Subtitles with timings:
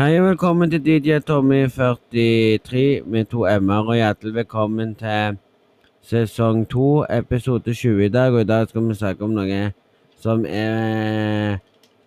[0.00, 5.36] Hei og velkommen til DJ Tommy 43 med to m-er, og hjertelig velkommen til
[6.00, 8.32] sesong 2, episode 20 i dag.
[8.32, 9.58] Og i dag skal vi snakke om noe
[10.16, 11.58] som er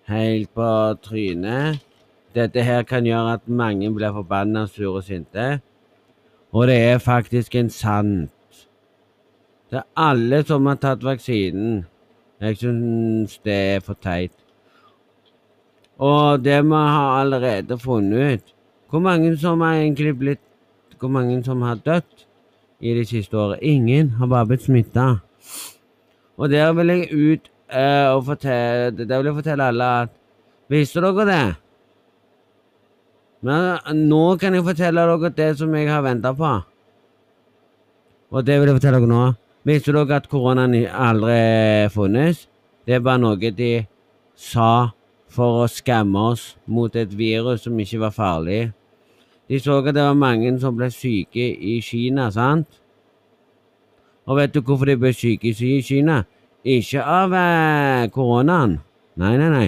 [0.09, 0.69] helt på
[1.05, 1.85] trynet.
[2.33, 5.59] Dette her kan gjøre at mange blir forbanna, sure og sinte.
[6.51, 8.65] Og det er faktisk en sant.
[9.69, 11.85] Det er alle som har tatt vaksinen.
[12.41, 14.42] Jeg syns det er for teit.
[16.03, 18.53] Og det vi har allerede funnet ut
[18.89, 20.43] Hvor mange som har egentlig blitt
[20.99, 22.25] Hvor mange som har dødd
[22.83, 23.59] i det siste året?
[23.61, 25.19] Ingen har bare blitt smitta.
[26.37, 30.09] Og der vil jeg ut uh, og fortelle Der vil jeg fortelle alle at
[30.69, 31.55] Visste dere det?
[33.43, 33.79] Men
[34.09, 36.51] nå kan jeg fortelle dere det som jeg har venta på.
[38.31, 39.23] Og det vil jeg fortelle dere nå.
[39.67, 42.47] Visste dere at koronaen aldri funnes?
[42.87, 43.73] Det er bare noe de
[44.39, 44.93] sa
[45.33, 48.61] for å skamme oss mot et virus som ikke var farlig.
[49.49, 52.79] De så at det var mange som ble syke i Kina, sant?
[54.29, 56.23] Og vet du hvorfor de ble syke i Kina?
[56.63, 58.77] Ikke av eh, koronaen.
[59.19, 59.67] Nei, nei, nei.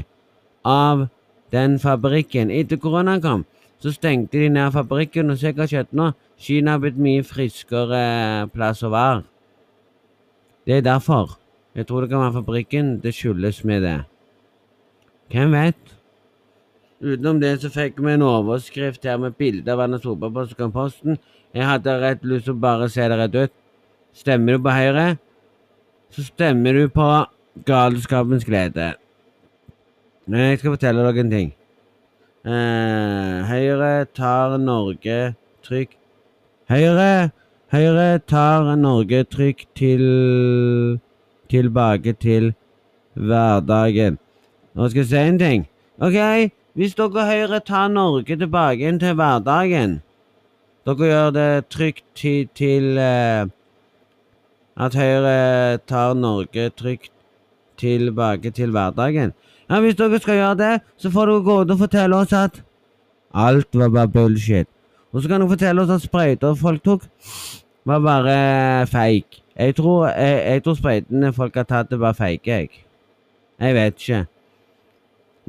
[0.63, 1.07] Av
[1.51, 2.53] den fabrikken.
[2.53, 3.43] Etter koronaen kom,
[3.83, 6.13] så stengte de ned fabrikken, og se hva skjedde nå.
[6.39, 9.25] Kina har blitt mye friskere eh, plass å være.
[10.65, 11.35] Det er derfor.
[11.75, 13.99] Jeg tror det kan være fabrikken det skyldes med det.
[15.31, 15.95] Hvem vet?
[17.01, 21.17] Utenom det så fikk vi en overskrift her med bilde av Erna Solberg på Posten.
[21.55, 23.53] Jeg hadde rett lyst til å bare se det rett ut.
[24.15, 25.05] Stemmer du på Høyre,
[26.13, 27.07] så stemmer du på
[27.67, 28.93] galskapens glede.
[30.31, 31.51] Jeg skal fortelle dere en ting.
[32.45, 35.95] Eh, Høyre tar Norge trykk
[36.69, 37.31] Høyre
[37.73, 40.03] Høyre tar Norge trykk til
[41.49, 42.53] tilbake til
[43.13, 44.19] hverdagen.
[44.75, 45.67] Nå skal jeg si en ting.
[46.03, 50.01] OK, hvis dere Høyre tar Norge tilbake inn til hverdagen
[50.85, 53.47] Dere gjør det trygt til, til uh,
[54.75, 57.13] at Høyre tar Norge trygt
[57.79, 59.33] tilbake til hverdagen.
[59.69, 62.61] Ja, Hvis dere skal gjøre det, så får dere gå ut og fortelle oss at
[63.33, 64.67] alt var bare bullshit.
[65.13, 67.07] Og så kan dere fortelle oss at sprøyter folk tok,
[67.85, 69.41] var bare fake.
[69.57, 72.69] Jeg tror, jeg, jeg tror sprøytene folk har tatt, det var fake, jeg.
[73.59, 74.25] Jeg vet ikke.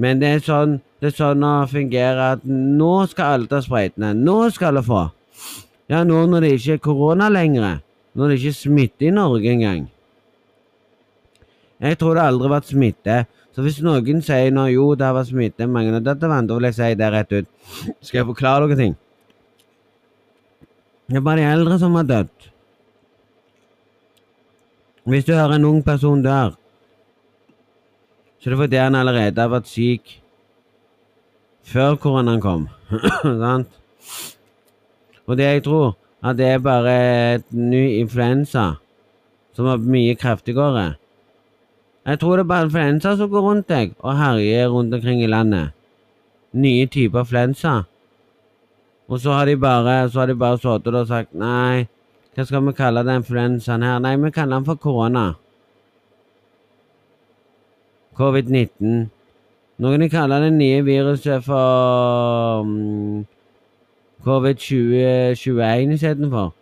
[0.00, 4.14] Men det er sånn det er sånn å fungere at nå skal alle ta sprøytene.
[4.16, 5.02] Nå skal alle få.
[5.92, 7.82] Ja, nå når det ikke er korona lenger.
[8.16, 9.84] Når det ikke er smitte i Norge engang.
[11.84, 13.18] Jeg tror det aldri har vært smitte.
[13.52, 16.56] Så hvis noen sier nå jo, det har vært smitte mange av dette vannet, da
[16.56, 17.52] vil jeg si det rett ut.
[18.00, 18.96] Skal jeg forklare noen ting?
[21.06, 22.48] Det er bare de eldre som har dødd.
[25.06, 26.56] Hvis du hører en ung person dør,
[28.38, 30.16] så det er fordi han allerede har vært syk
[31.66, 32.68] før koronaen kom.
[33.42, 33.70] Sant?
[35.26, 36.92] Og det jeg tror, at det er bare
[37.36, 38.76] et ny influensa
[39.56, 40.94] som er mye kraftigere.
[42.06, 45.30] Jeg tror det er bare influensa som går rundt deg og herjer rundt omkring i
[45.30, 45.72] landet.
[46.54, 47.80] Nye typer influensa.
[49.08, 51.86] Og så har de bare så har de bare sittet og sagt nei,
[52.36, 53.98] hva skal vi kalle den influensaen her?
[53.98, 55.32] Nei, vi kaller den for korona
[58.18, 59.06] covid-19.
[59.84, 63.24] Noen kaller det nye viruset for um,
[64.24, 66.54] covid-2021 istedenfor.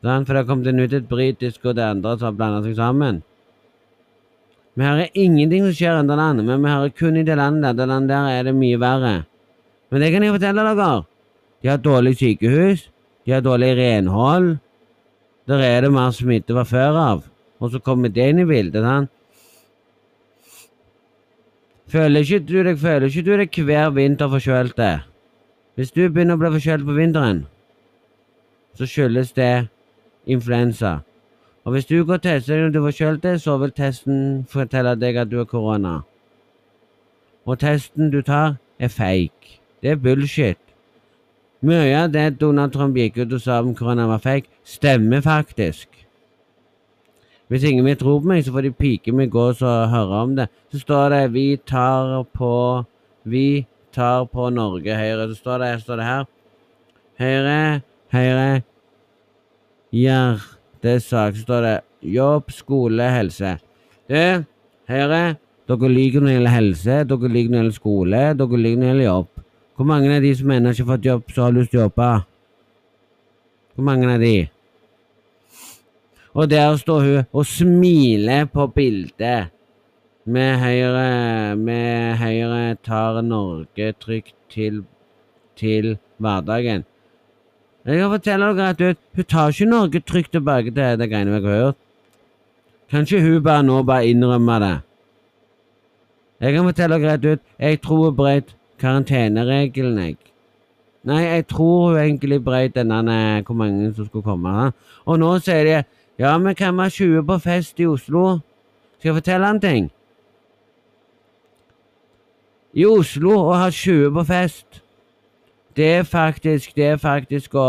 [0.00, 2.78] Sånn, for det har kommet ut et britisk og det andre som har blanda seg
[2.78, 3.20] sammen.
[4.78, 7.66] Vi hører ingenting som skjer i andre land, men vi hører kun i det landet
[7.66, 7.76] der.
[7.82, 9.14] Det landet der er det mye verre.
[9.90, 10.90] Men det kan jeg fortelle dere.
[11.60, 12.86] De har dårlig sykehus.
[13.26, 14.54] De har dårlig renhold.
[15.50, 17.24] Der er det mer smitte fra før av.
[17.60, 18.80] Og så kommer det inn i bildet.
[18.80, 19.10] sant?
[21.90, 24.78] Føler ikke du deg, føler ikke du deg hver vinter forkjølt?
[25.74, 27.40] Hvis du begynner å bli forkjølt på vinteren,
[28.78, 29.66] så skyldes det
[30.30, 31.00] influensa.
[31.64, 34.94] Og hvis du går og tester deg når du er forkjølt, så vil testen fortelle
[35.00, 35.96] deg at du har korona.
[37.46, 39.58] Og testen du tar, er fake.
[39.82, 40.60] Det er bullshit.
[41.60, 45.99] Mye av det Donald Trump gikk ut og sa om korona var fake, stemmer faktisk.
[47.50, 50.36] Hvis ingen vil tro på meg, så får de pike meg gå og høre om
[50.38, 50.46] det.
[50.70, 52.84] Så står det 'Vi tar på
[53.26, 55.28] Vi tar på Norge Høyre'.
[55.28, 56.24] Så står det, står det her
[57.18, 57.82] Høyre,
[58.12, 58.62] Høyre,
[59.92, 61.34] hjertesak.
[61.34, 63.58] Så står det jobb, skole, helse.
[64.08, 64.44] Du,
[64.88, 65.36] Høyre,
[65.68, 68.86] dere liker når det gjelder helse, dere liker når det gjelder skole, dere liker når
[68.86, 69.28] det gjelder jobb.
[69.76, 71.84] Hvor mange av de som ennå ikke har fått jobb, som har lyst til å
[71.88, 72.08] jobbe?
[73.74, 74.34] Hvor mange av de?
[76.34, 79.50] Og der står hun og smiler på bildet
[80.24, 84.84] Med Høyre, med Høyre tar Norge trygt til,
[85.56, 86.84] til hverdagen.
[87.84, 91.32] Jeg kan fortelle dere rett ut, hun tar ikke Norge trygt tilbake til det greiene
[91.32, 91.78] vi har hørt.
[92.90, 94.76] Kanskje hun bare nå bare innrømmer det.
[96.40, 100.16] Jeg kan fortelle dere rett ut, jeg tror hun brøt karanteneregelen, jeg.
[101.08, 104.50] Nei, jeg tror hun egentlig brøt denne hvor mange som skulle komme.
[104.50, 104.72] her.
[105.06, 105.82] Og nå sier de
[106.20, 108.40] ja, vi kan har 20 på fest i Oslo.
[108.98, 109.86] Skal jeg fortelle en ting?
[112.76, 114.82] I Oslo å ha 20 på fest,
[115.76, 117.66] det er faktisk Det er faktisk å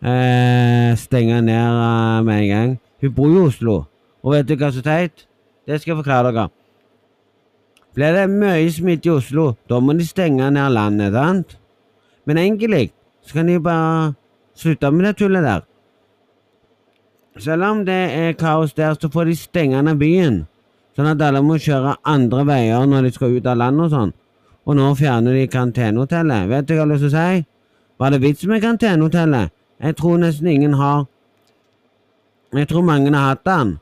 [0.00, 2.76] eh, stenge ned eh, med en gang.
[3.02, 3.78] Hun bor i Oslo,
[4.24, 5.26] og vet du hva som er teit?
[5.68, 6.50] Det skal jeg forklare dere.
[7.92, 11.58] Blir det mye smitte i Oslo, da må de stenge ned landet, sant?
[12.24, 12.94] Men egentlig
[13.26, 14.14] så kan de bare
[14.56, 15.64] slutte med det tullet der.
[17.38, 20.44] Selv om det er kaos der, så får de stenge ned byen.
[20.96, 24.12] Sånn at alle må kjøre andre veier når de skal ut av landet og sånn.
[24.66, 26.48] Og nå fjerner de karantenehotellet.
[26.48, 27.44] Vet du hva jeg har lyst til å si?
[28.00, 29.52] Var det vits med karantenehotellet?
[29.84, 31.06] Jeg tror nesten ingen har
[32.56, 33.76] Jeg tror mange har hatt den.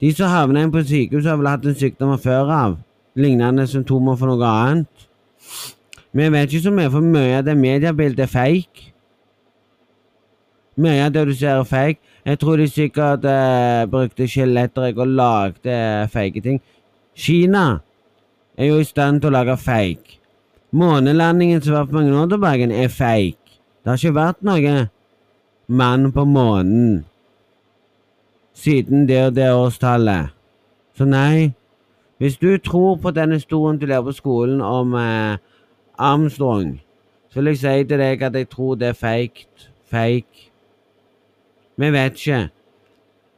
[0.00, 2.74] De som havner inn på sykehus, har vel hatt en sykdom fra før av.
[3.16, 5.06] Lignende symptomer for noe annet.
[6.12, 8.90] Vi vet ikke så mye, for mye av det mediebildet er fake.
[10.76, 12.00] Mye av det du ser, er fake.
[12.26, 16.60] Jeg tror de sikkert eh, brukte skjeletter og lagde eh, fake ting.
[17.16, 17.78] Kina
[18.58, 20.18] er jo i stand til å lage fake.
[20.76, 23.60] Månelandingen som var for mange år tilbake, er fake.
[23.80, 24.88] Det har ikke vært noe
[25.66, 27.04] mann på månen
[28.56, 30.34] siden det og det årstallet.
[30.96, 31.52] Så nei,
[32.18, 35.36] hvis du tror på den historien du lærer på skolen om eh,
[35.98, 36.80] Armstrong,
[37.30, 39.46] så vil jeg si til deg at jeg tror det er fake.
[39.90, 40.45] Fake.
[41.76, 42.42] Vi vet ikke.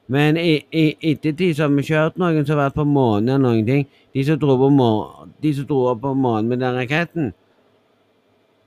[0.09, 3.67] Men i, i ettertid har vi kjørt noen som har vært på månen eller noen
[3.67, 3.85] ting.
[4.17, 7.35] De som dro på, månen, de som dro opp på månen med den raketten,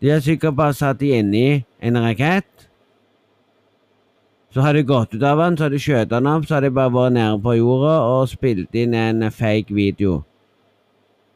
[0.02, 2.68] de har sikkert bare satt de inni en rakett.
[4.52, 6.66] Så har de gått ut av den, så har de skjøt den opp, så har
[6.66, 10.24] de bare vært nede på jorda og spilt inn en fake video.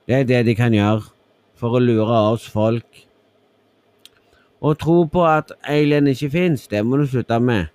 [0.06, 1.06] Det er det de kan gjøre
[1.58, 3.06] for å lure oss folk.
[4.62, 7.72] Å tro på at alien ikke fins, det må du slutte med.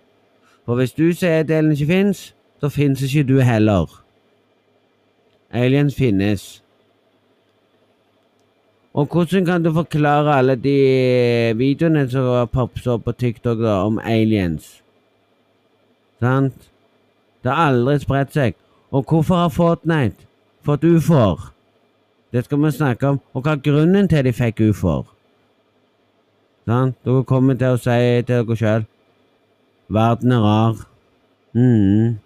[0.70, 2.18] For hvis du sier alien ikke fins,
[2.62, 3.90] så fins ikke du heller.
[5.50, 6.62] Aliens finnes.
[8.94, 13.98] Og hvordan kan du forklare alle de videoene som poppet opp på TikTok da, om
[13.98, 14.68] aliens?
[16.22, 16.70] Sant?
[17.42, 18.54] Det har aldri spredt seg.
[18.90, 20.30] Og hvorfor har Fortnite
[20.62, 21.50] fått ufoer?
[22.32, 23.20] Det skal vi snakke om.
[23.34, 25.02] Og hva er grunnen til de fikk ufoer?
[26.62, 26.94] Sant?
[27.02, 28.89] Dere kommer til å si til dere sjøl
[29.92, 30.76] Verden er rar.
[31.52, 32.18] mm.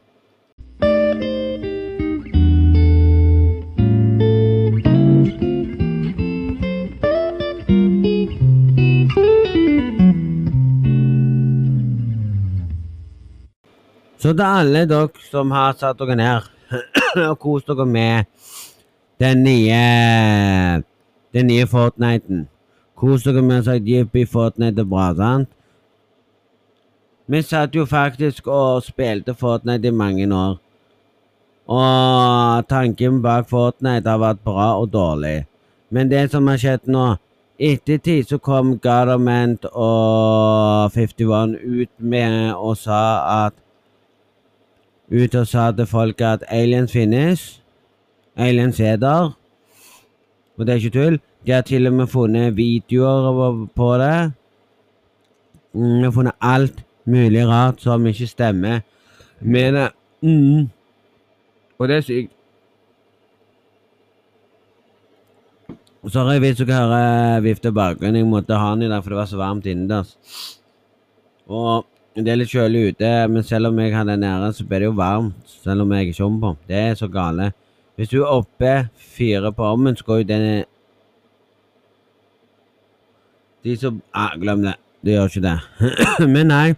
[14.18, 16.46] Så til alle dere som har satt dere ned
[17.30, 18.24] og kost dere med
[19.20, 20.82] den nye
[21.32, 22.48] den nye Fortniten.
[22.94, 25.48] Kos dere med å si jippi, Fortnite er bra, sant?
[27.26, 30.58] Vi satt jo faktisk og spilte Fortnite i mange år.
[31.66, 35.46] Og tanken bak Fortnite har vært bra og dårlig.
[35.90, 37.14] Men det som har skjedd nå
[37.54, 43.02] Ettertid så kom Government og 51 ut med og sa
[43.46, 43.54] at
[45.12, 47.62] ut og sa til folk at aliens finnes.
[48.36, 49.30] Aliens er der.
[50.58, 51.20] Og det er ikke tull.
[51.46, 54.32] De har til og med funnet videoer på det.
[55.72, 58.80] Mm, de har funnet alt mulig rart som ikke stemmer
[59.40, 59.88] Men det.
[60.22, 60.70] Mm.
[61.78, 62.32] Og det er sykt.
[66.04, 68.20] Sorry hvis dere hører vifte bakgrunnen.
[68.20, 70.16] Jeg måtte ha den i dag, for det var så varmt innendørs.
[71.48, 74.84] Og det er litt kjølig ute, men selv om jeg har den nede, så blir
[74.84, 75.56] det jo varmt.
[75.64, 76.68] Selv om jeg ikke kommer på.
[76.68, 77.50] Det er så gale.
[77.96, 80.64] Hvis du er oppe fire på ovnen, så går jo den
[83.64, 84.74] De som ah, Glem det.
[85.04, 85.58] Det gjør ikke det.
[86.34, 86.74] men nei.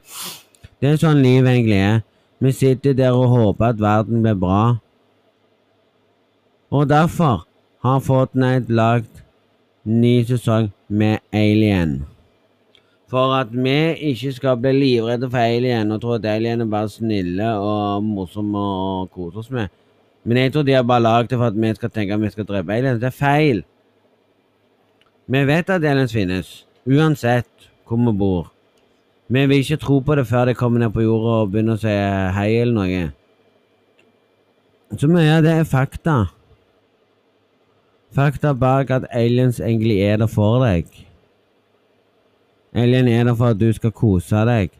[0.82, 2.00] Det er sånn livet egentlig er.
[2.42, 4.62] Vi sitter der og håper at verden blir bra.
[6.74, 7.46] Og derfor
[7.86, 9.22] har Fortnite lagd
[9.86, 12.00] ny sesong med Alien.
[13.06, 16.90] For at vi ikke skal bli livredde for alien og tro at alien er bare
[16.90, 19.70] snille og morsomme og kose oss med.
[20.24, 22.30] Men jeg tror de har bare lagd det for at vi skal tenke at vi
[22.34, 23.00] skal drepe aliens.
[23.00, 23.62] Det er feil.
[25.26, 28.52] Vi vet at aliens finnes, uansett hvor vi bor.
[29.28, 31.82] Vi vil ikke tro på det før de kommer ned på jorda og begynner å
[31.82, 31.94] si
[32.36, 33.06] hei eller noe.
[34.94, 36.16] Så mye av det er fakta.
[38.14, 40.86] Fakta bak at aliens egentlig er der for deg.
[42.76, 44.70] Alien er der for at du skal kose deg.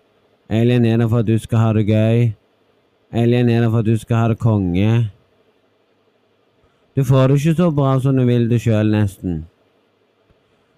[0.48, 2.30] Alien er der for at du skal ha det gøy.
[3.12, 5.10] Alien er der for at du skal ha det konge.
[6.96, 9.44] Du får det ikke så bra som du vil det sjøl, nesten.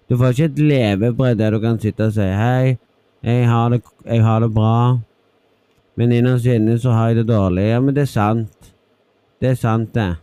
[0.09, 2.77] Du får ikke et levebrød der du kan sitte og si hei,
[3.23, 4.99] jeg har det, jeg har det bra,
[5.99, 7.67] men innerst inne så har jeg det dårlig.
[7.67, 8.71] Ja, men det er sant.
[9.41, 10.15] Det er sant, det.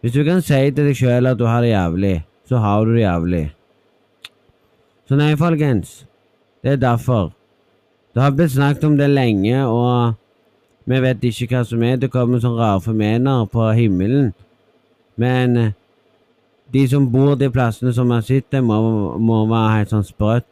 [0.00, 2.16] Hvis du kan si til deg sjøl at du har det jævlig,
[2.48, 3.44] så har du det jævlig.
[5.08, 6.02] Så nei, folkens.
[6.62, 7.32] Det er derfor.
[8.14, 10.14] Det har blitt snakket om det lenge, og
[10.84, 11.96] vi vet ikke hva som er.
[11.96, 14.32] Det kommer sånne rare fenomener på himmelen.
[15.16, 15.72] Men
[16.72, 18.78] de som bor de plassene som har sett må,
[19.18, 20.48] må være helt sånn sprøtt.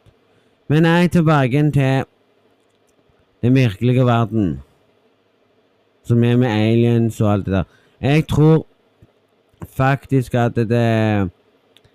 [0.69, 2.03] Men nei, tilbake til
[3.41, 4.59] den virkelige verden.
[6.07, 7.71] Som er med aliens og alt det der.
[8.01, 8.65] Jeg tror
[9.69, 11.29] faktisk at det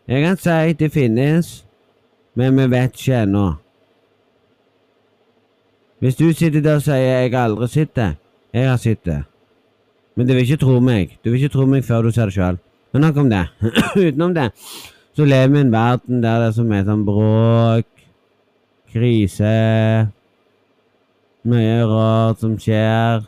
[0.07, 1.67] Jeg kan si det finnes,
[2.35, 3.55] men vi vet ikke ennå.
[5.99, 8.15] Hvis du sitter der og sier 'jeg har aldri sett det',
[8.53, 9.25] jeg har sett det.
[10.17, 11.19] Men du vil ikke tro meg.
[11.25, 12.59] Du vil ikke tro meg før du ser det sjøl.
[12.97, 13.43] Men nok om det.
[14.07, 14.51] Utenom det
[15.17, 17.89] så lever vi i en verden der det er så mye sånn bråk,
[18.93, 19.53] krise
[21.47, 23.23] Mye rart som skjer.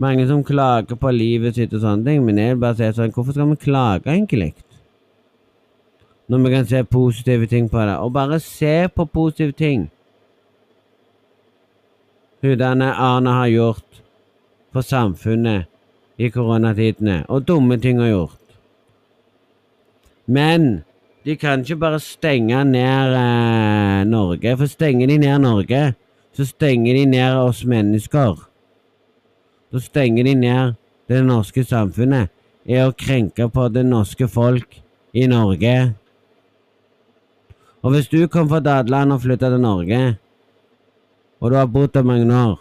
[0.00, 3.12] Mange som klager på livet sitt og sånne ting, men jeg vil bare si sånn
[3.16, 4.52] Hvorfor skal vi klage, egentlig?
[6.30, 7.96] Når vi kan se positive ting på det.
[7.98, 9.88] Og bare se på positive ting.
[12.40, 14.04] Hun Arne har gjort
[14.72, 15.66] for samfunnet
[16.16, 18.39] i koronatidene, og dumme ting har gjort.
[20.30, 20.84] Men
[21.24, 25.94] de kan ikke bare stenge ned eh, Norge, for stenger de ned Norge,
[26.32, 28.38] så stenger de ned oss mennesker.
[29.72, 30.78] Så stenger de ned
[31.10, 32.30] det norske samfunnet.
[32.66, 34.78] Er å krenke på det norske folk
[35.16, 35.74] i Norge.
[37.82, 40.00] Og hvis du kom fra Dadeland og flytta til Norge,
[41.40, 42.58] og du har bodd der mange år,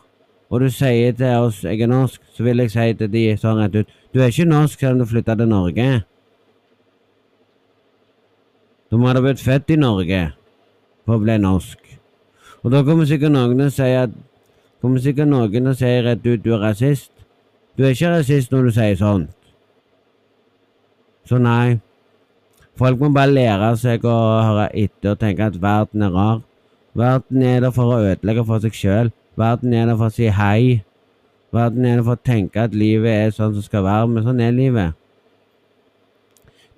[0.50, 3.60] og du sier til oss 'jeg er norsk', så vil jeg si til de sånn
[3.62, 6.09] rett ut 'Du er ikke norsk selv om du flytta til Norge'.
[8.89, 10.22] Du hadde blitt født i Norge
[11.05, 11.77] for å bli norsk.
[12.63, 14.15] Og da kommer sikkert noen og sier at
[14.81, 17.13] kommer sikkert noen og sier rett ut 'du er rasist'.
[17.77, 19.29] Du er ikke rasist når du sier sånt.
[21.25, 21.79] Så nei.
[22.75, 24.17] Folk må bare lære seg å
[24.48, 26.41] høre etter og tenke at verden er rar.
[26.96, 29.12] Verden er der for å ødelegge for seg sjøl.
[29.38, 30.84] Verden er der for å si hei.
[31.53, 34.41] Verden er der for å tenke at livet er sånn som skal være, men sånn
[34.41, 34.99] er livet.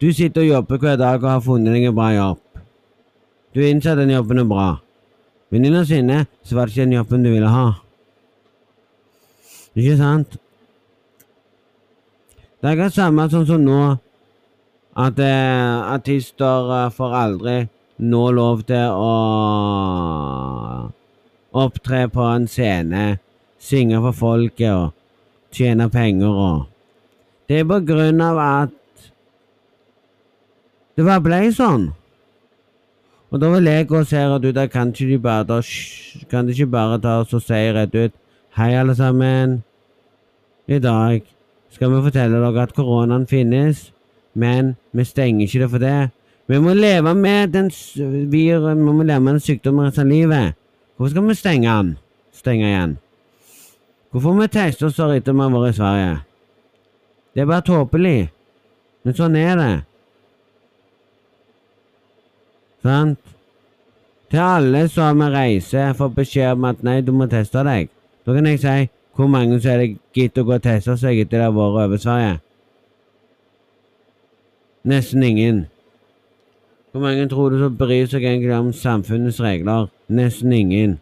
[0.02, 2.40] Du sitter og jobber hver dag og har funnet deg en bra jobb.
[3.54, 4.70] Du innser den jobben er bra,
[5.54, 7.68] men innerst inne så var det ikke den jobben du ville ha.
[9.76, 10.40] Ikke sant?
[12.62, 13.78] Det er akkurat samme sånn som nå,
[15.06, 17.56] at eh, artister eh, får aldri
[18.02, 19.14] nå lov til å
[21.62, 23.06] opptre på en scene,
[23.62, 24.92] synge for folket og
[25.54, 26.68] tjene penger og
[27.52, 28.81] Det er på grunn av at
[31.02, 31.90] det bare ble sånn.
[33.32, 35.60] Og da vil jeg gå og se rett ut kan ikke de bare da,
[36.30, 38.18] kan de ikke bare ta oss og si rett ut
[38.58, 39.62] Hei, alle sammen.
[40.68, 41.22] I dag
[41.72, 43.94] skal vi fortelle dere at koronaen finnes,
[44.36, 46.10] men vi stenger ikke det for det.
[46.52, 47.70] Vi må leve med den
[48.32, 50.58] viren, vi må leve med den sykdommen resten av livet.
[50.98, 51.94] Hvorfor skal vi stenge den?
[52.36, 52.98] Stenge igjen?
[54.12, 56.12] Hvorfor må vi teste oss etter vi har vært i Sverige?
[57.32, 58.20] Det er bare tåpelig.
[59.08, 59.72] Men sånn er det.
[62.82, 63.20] Sant?
[64.32, 67.90] Til alle som reiser, får beskjed om at nei, du må teste deg.
[68.26, 68.78] Da kan jeg si
[69.18, 71.82] hvor mange som er det gitt å gå og teste seg etter det har vært
[71.84, 72.38] over Sverige?
[74.88, 75.66] Nesten ingen.
[76.92, 79.92] Hvor mange tror du som bryr seg egentlig om samfunnets regler?
[80.08, 80.96] Nesten ingen.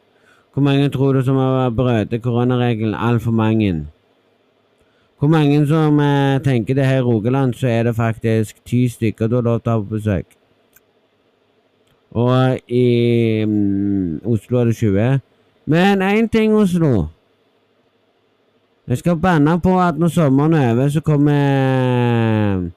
[0.53, 2.98] Hvor mange tror du som har brutt koronaregelen?
[2.98, 3.86] Altfor mange.
[5.19, 9.27] Hvor mange som eh, tenker det her i Rogaland, så er det faktisk ti stykker
[9.27, 10.38] du har lov til å ha på besøk.
[12.11, 15.19] Og i um, Oslo er det 20.
[15.69, 17.07] Men én ting, Oslo.
[18.87, 22.71] Jeg skal banne på at når sommeren er over, så kommer jeg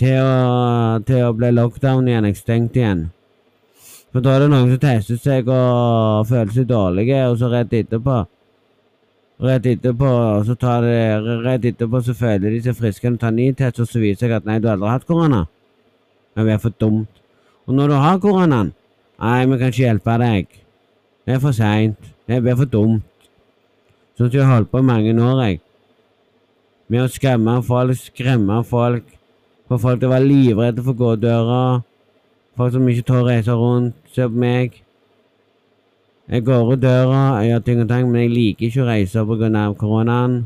[0.00, 3.10] til å, til å bli lockdown igjen, stengt igjen.
[4.10, 7.76] For da er det noen som tester seg og føler seg dårlige, og så rett
[7.82, 8.22] etterpå
[9.40, 10.08] Rett etterpå,
[10.44, 10.96] så tar det,
[11.46, 14.34] rett etterpå så føler de seg friske og tar ny test, og så viser seg
[14.36, 15.46] at nei, du har aldri hatt korona.
[16.36, 17.19] Men vi er for dumt.
[17.70, 18.72] Og når du har koronaen
[19.20, 20.46] Nei, vi kan ikke hjelpe deg.
[21.28, 22.06] Det er for seint.
[22.26, 23.26] Det blir for dumt.
[24.16, 25.60] Sånn som jeg har holdt på i mange år, jeg.
[26.90, 29.12] med å skremme folk, skremme folk,
[29.68, 31.60] få folk til å være livredde for gådøra,
[32.58, 33.94] folk som ikke tør å reise rundt.
[34.10, 34.80] Se på meg.
[36.26, 39.26] Jeg går ut døra, jeg gjør ting og tang, men jeg liker ikke å reise
[39.28, 39.64] pga.
[39.78, 40.40] koronaen.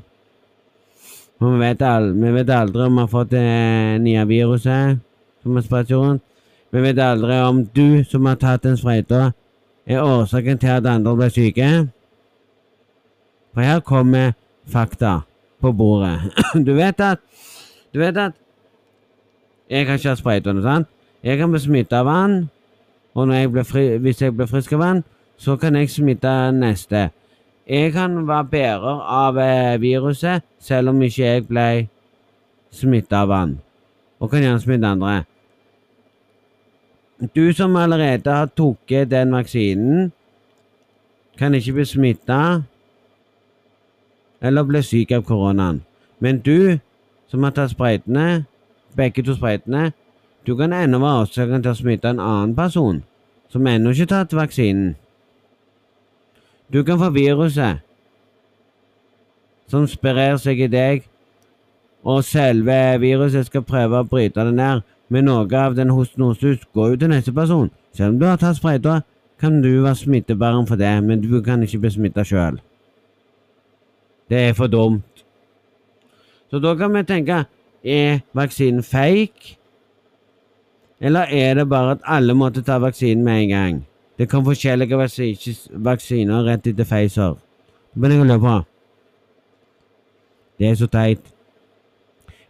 [1.40, 3.49] Vi vet, aldri, vi vet aldri om vi har fått det
[4.02, 5.00] nye viruset
[5.43, 6.23] som har spredt rundt.
[6.75, 9.28] Vi vet aldri om du som har tatt den sprøyta,
[9.87, 11.66] er årsaken til at andre ble syke.
[13.54, 14.33] For her kommer
[14.66, 15.21] fakta
[15.62, 16.33] på bordet.
[16.66, 17.19] Du vet at
[17.95, 18.33] Du vet at
[19.71, 20.88] Jeg kan ikke ha sprøyta noe, sant?
[21.23, 22.35] Jeg kan bli smitta av vann,
[23.14, 25.04] og jeg fri, hvis jeg blir frisk av vann,
[25.38, 27.11] så kan jeg smitte neste.
[27.71, 31.69] Jeg kan være bærer av eh, viruset, selv om ikke jeg ble
[32.75, 33.54] smitta av vann.
[34.21, 35.23] Og kan gjerne smitte andre.
[37.18, 40.12] Du som allerede har tatt den vaksinen,
[41.38, 42.62] kan ikke bli smitta
[44.42, 45.83] eller bli syk av koronaen.
[46.18, 46.78] Men du
[47.30, 48.44] som har tatt sprøytene,
[48.97, 49.92] begge to sprøytene,
[50.47, 53.02] du kan ennå være årsaken til å smitte en annen person
[53.50, 54.94] som ennå ikke har tatt vaksinen.
[56.73, 57.83] Du kan få viruset
[59.71, 61.04] som sprer seg i deg,
[62.04, 66.44] og selve viruset skal prøve å bryte det ned, men noe av den hosten hos
[66.44, 67.70] oss går jo til neste person.
[67.92, 69.00] Selv om du har tatt sprøyta,
[69.40, 72.61] kan du være smittebærer for det, men du kan ikke bli smitta sjøl.
[74.30, 75.25] Det er for dumt.
[76.50, 77.44] Så da kan vi tenke
[77.84, 79.58] er vaksinen fake?
[81.00, 83.87] Eller er det bare at alle måtte ta vaksinen med en gang?
[84.18, 84.96] Det kom forskjellige
[85.84, 87.34] vaksiner rett etter Pfizer.
[87.94, 88.62] Men jeg lurer på
[90.58, 91.34] Det er så teit.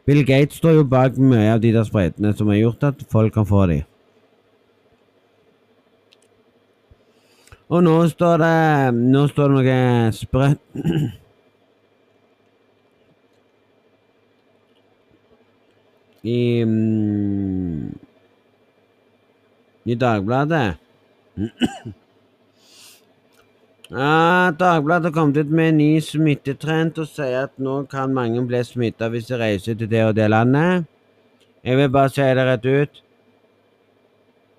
[0.04, 3.32] Bill Gates står jo bak mye av de der spredene som har gjort at folk
[3.32, 3.78] kan få de.
[7.72, 10.60] Og nå står det Nå står det noe sprøtt
[16.34, 17.92] I mm,
[19.84, 20.76] I Dagbladet
[23.94, 28.42] Ja, Dagbladet har kommet ut med en ny smittetrend og sier at nå kan mange
[28.42, 30.88] bli smitta hvis de reiser til det og det landet.
[31.62, 32.98] Jeg vil bare si det rett ut.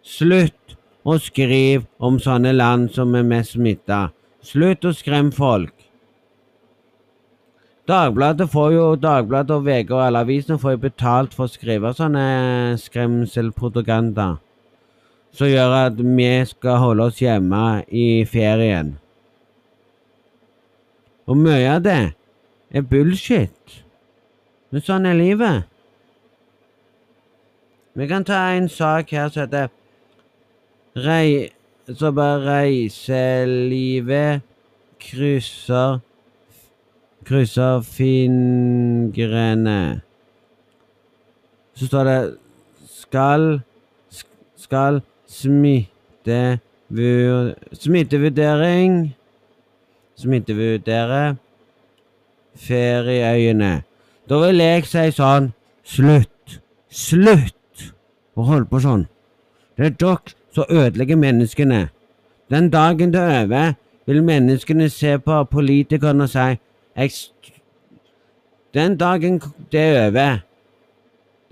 [0.08, 4.14] Slutt å skrive om sånne land som er mest smitta.
[4.40, 5.74] Slutt å skremme folk.
[7.92, 11.92] Dagbladet får jo Dagbladet og VG og alle avisene får jo betalt for å skrive
[11.92, 12.28] sånne
[12.88, 14.38] skremselpropaganda
[15.36, 18.96] som gjør at vi skal holde oss hjemme i ferien.
[21.26, 22.02] Og mye av det
[22.76, 23.80] er bullshit.
[24.70, 25.66] Men sånn er livet.
[27.96, 29.68] Vi kan ta en sak her som heter
[30.96, 31.52] Rei...
[31.86, 34.42] Så bare reiselivet
[34.98, 36.00] krysser
[37.26, 40.02] krysser fingrene.
[41.78, 42.22] Så står det
[42.90, 43.62] skal
[44.58, 46.60] skal smitte
[47.74, 49.16] smittevurdering
[50.20, 51.36] smittevurdere
[52.56, 53.74] ferieøyene.
[54.30, 55.52] Da vil jeg si sånn
[55.86, 56.60] Slutt!
[56.90, 57.92] Slutt
[58.34, 59.06] å holde på sånn.
[59.78, 61.82] Det er dere som ødelegger menneskene.
[62.50, 63.76] Den dagen det er over,
[64.06, 66.56] vil menneskene se på politikerne og si
[68.76, 70.40] den dagen det er over,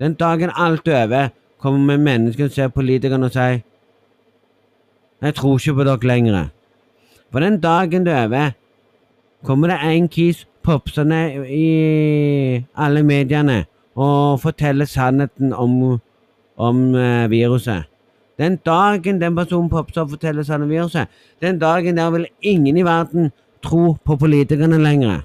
[0.00, 3.62] den dagen alt er over, kommer menneskene og ser politikerne og si
[5.22, 6.48] Jeg tror ikke på dere lenger.
[7.34, 8.50] For den dagen det er over,
[9.42, 13.64] kommer det en kis popsende i alle mediene
[13.98, 15.98] og forteller sannheten om,
[16.56, 17.88] om uh, viruset.
[18.38, 21.08] Den dagen den personen popser og forteller sannheten om viruset,
[21.42, 25.24] den dagen der vil ingen i verden tro på politikerne lenger.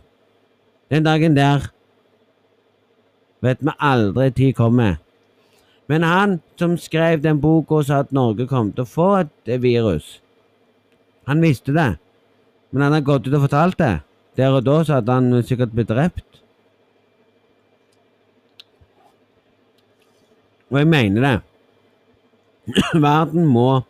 [0.89, 1.69] Den dagen der
[3.41, 4.97] vet vi aldri tid kommer.
[5.87, 9.61] Men han som skrev den boka og sa at Norge kom til å få et
[9.61, 10.19] virus,
[11.27, 11.91] han visste det.
[12.71, 13.99] Men han har gått ut og fortalt det.
[14.37, 16.41] Der og da så hadde han sikkert blitt drept.
[20.69, 21.37] Og jeg mener det.
[23.07, 23.81] Verden må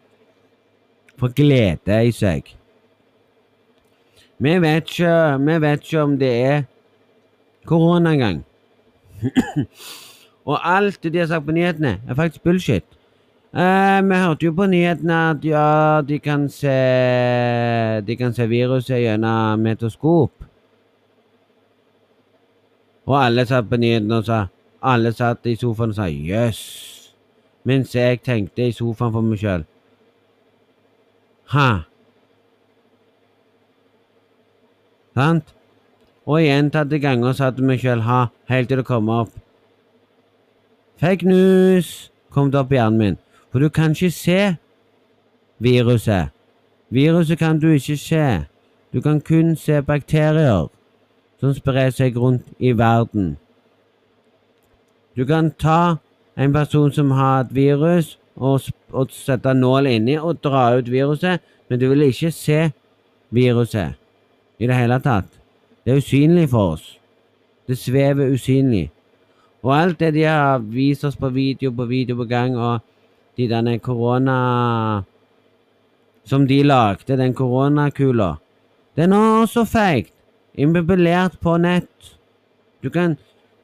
[1.19, 2.53] få glede i seg.
[4.39, 6.61] Vi vet ikke, vi vet ikke om det er
[7.67, 8.45] korona engang.
[10.49, 12.87] og alt det de har sagt på nyhetene, er faktisk bullshit.
[13.49, 16.75] Uh, vi hørte jo på nyhetene at ja, de kan se
[18.05, 20.31] De kan se viruset gjennom metoskop.
[23.09, 24.43] Og alle satt på nyhetene og sa
[24.85, 26.61] Alle satt i sofaen og sa jøss.
[27.65, 29.65] Mens jeg tenkte i sofaen for meg sjøl.
[31.51, 31.69] Ha.
[35.17, 35.55] Sant?
[36.29, 39.33] Og gjentatte ganger til meg sjøl ha, helt til det kom opp.
[41.01, 43.17] Fake news kom det opp i hjernen min,
[43.51, 44.55] for du kan ikke se
[45.59, 46.29] viruset.
[46.89, 48.45] Viruset kan du ikke se.
[48.93, 50.67] Du kan kun se bakterier
[51.39, 53.37] som sprer seg rundt i verden.
[55.17, 55.95] Du kan ta
[56.37, 61.41] en person som har et virus, og, og sette nål inni og dra ut viruset,
[61.69, 62.69] men du vil ikke se
[63.29, 63.97] viruset
[64.59, 65.27] i det hele tatt.
[65.85, 66.99] Det er usynlig for oss.
[67.67, 68.89] Det svever usynlig.
[69.63, 72.79] Og alt det de har vist oss på video på video på gang, og
[73.39, 75.03] de denne korona
[76.23, 78.35] Som de lagde, den koronakula,
[78.95, 80.13] den er også feigt.
[80.53, 82.11] Imbibulert på nett.
[82.83, 83.15] Du kan,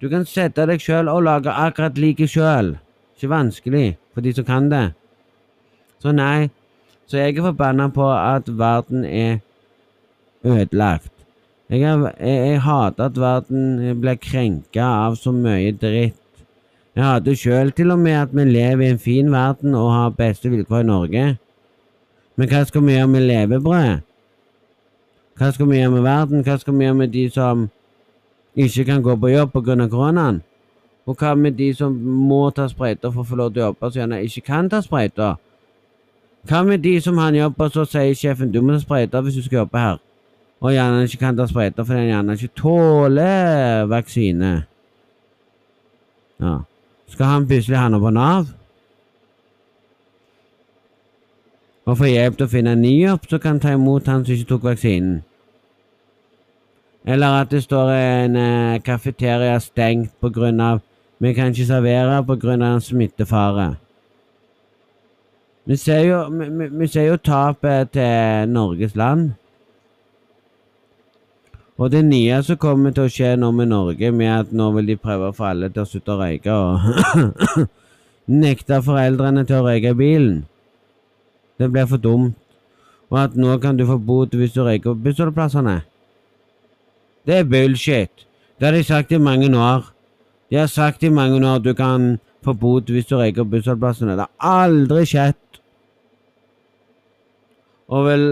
[0.02, 2.72] du kan sette deg sjøl og lage akkurat like sjøl.
[3.14, 4.86] Ikke vanskelig for de som kan det.
[6.02, 6.50] Så nei,
[7.06, 9.44] så jeg er forbanna på at verden er
[10.42, 11.12] ødelagt.
[11.70, 16.18] Jeg, jeg, jeg hater at verden blir krenka av så mye dritt.
[16.96, 20.10] Jeg hadde sjøl til og med at vi lever i en fin verden og har
[20.16, 21.24] beste vilkår i Norge.
[22.36, 24.04] Men hva skal vi gjøre med levebrød?
[25.36, 26.44] Hva skal vi gjøre med verden?
[26.44, 27.70] Hva skal vi gjøre med de som
[28.56, 29.88] ikke kan gå på jobb pga.
[29.88, 30.42] koronaen?
[31.06, 31.94] Og hva med de som
[32.30, 34.80] må ta sprøyter for å få lov til å jobbe, så gjerne ikke kan ta
[34.82, 35.36] sprøyter?
[36.48, 39.36] Hva med de som har en og så sier sjefen du må ta sprøyter hvis
[39.36, 40.00] du skal jobbe her,
[40.62, 44.54] og gjerne ikke kan ta sprøyter fordi han gjerne ikke tåler vaksine?
[46.40, 46.56] Ja.
[47.08, 48.46] Skal han plutselig havne på Nav?
[51.86, 54.34] Og få hjelp til å finne en ny jobb som kan ta imot han som
[54.34, 55.22] ikke tok vaksinen?
[57.06, 60.12] Eller at det står en eh, kafeteria stengt
[60.60, 60.82] av
[61.20, 63.76] Vi kan ikke servere en smittefare.
[65.66, 69.32] Vi ser jo, vi, vi ser jo tapet til Norges land.
[71.76, 74.94] Og det nye som kommer til å skje nå med Norge, med at nå vil
[74.94, 77.66] de prøve å få alle til å slutte å røyke og
[78.44, 80.46] nekte foreldrene til å røyke bilen.
[81.60, 82.40] Det blir for dumt.
[83.12, 85.82] Og at nå kan du få bot hvis du røyker på bussholdeplassene.
[87.28, 88.26] Det er bullshit.
[88.56, 89.92] Det har de sagt i mange år.
[90.50, 94.16] De har sagt i mange år du kan få bot hvis du røyker bussholdeplassene.
[94.16, 95.42] Det har aldri skjedd.
[97.92, 98.30] Og vil,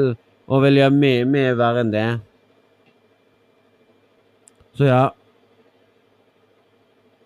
[0.48, 2.12] og vil gjøre mye, mye verre enn det.
[4.74, 5.10] Så ja.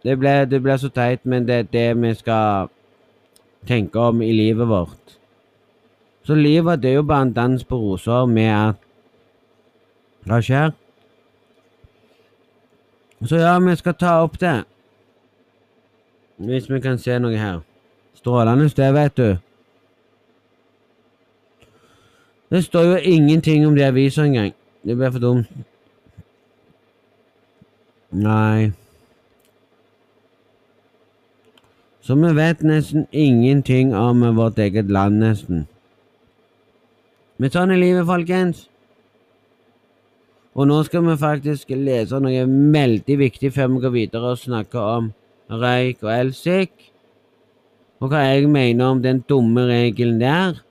[0.03, 2.69] Det ble, så teit, men det er det vi skal
[3.67, 5.17] tenke om i livet vårt.
[6.23, 8.75] Så livet det er jo bare en dans på roser med at
[10.27, 10.71] Hva skjer?
[13.25, 14.63] Så ja, vi skal ta opp det.
[16.37, 17.61] Hvis vi kan se noe her.
[18.13, 19.37] Strålende sted, vet du.
[22.51, 24.53] Det står jo ingenting om i avisa engang.
[24.83, 25.47] Det blir for dumt.
[28.11, 28.71] Nei.
[32.01, 35.65] Så vi vet nesten ingenting om vårt eget land, nesten.
[37.37, 38.67] Men sånn er livet, folkens.
[40.57, 44.79] Og nå skal vi faktisk lese noe veldig viktig før vi går videre og snakker
[44.81, 45.11] om
[45.51, 46.71] røyk og elsik.
[48.01, 50.63] Og hva jeg mener om den dumme regelen der.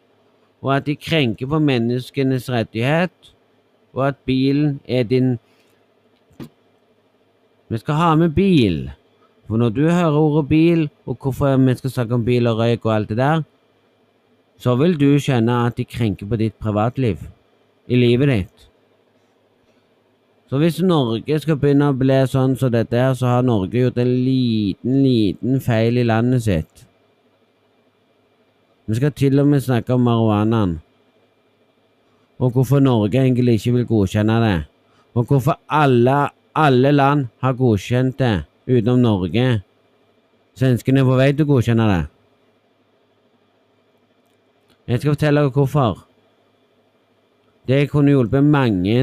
[0.64, 3.14] Og at de krenker på menneskenes rettighet.
[3.94, 5.36] Og at bilen er din
[7.68, 8.90] Vi skal ha med bil.
[9.46, 12.86] For når du hører ordet bil, og hvorfor vi skal snakke om bil og røyk
[12.86, 13.42] og alt det der,
[14.58, 17.18] så vil du kjenne at de krenker på ditt privatliv.
[17.88, 18.66] I livet ditt.
[20.50, 23.98] Så hvis Norge skal begynne å bli sånn som dette her, så har Norge gjort
[23.98, 26.84] en liten, liten feil i landet sitt.
[28.86, 30.76] Vi skal til og med snakke om marihuanaen.
[32.38, 34.58] Og hvorfor Norge egentlig ikke vil godkjenne det.
[35.18, 38.34] Og hvorfor alle, alle land har godkjent det,
[38.66, 39.46] utenom Norge.
[40.56, 42.02] Svenskene er på vei til å godkjenne det.
[44.86, 46.04] Jeg skal fortelle dere hvorfor.
[47.66, 49.00] Det kunne hjulpet mange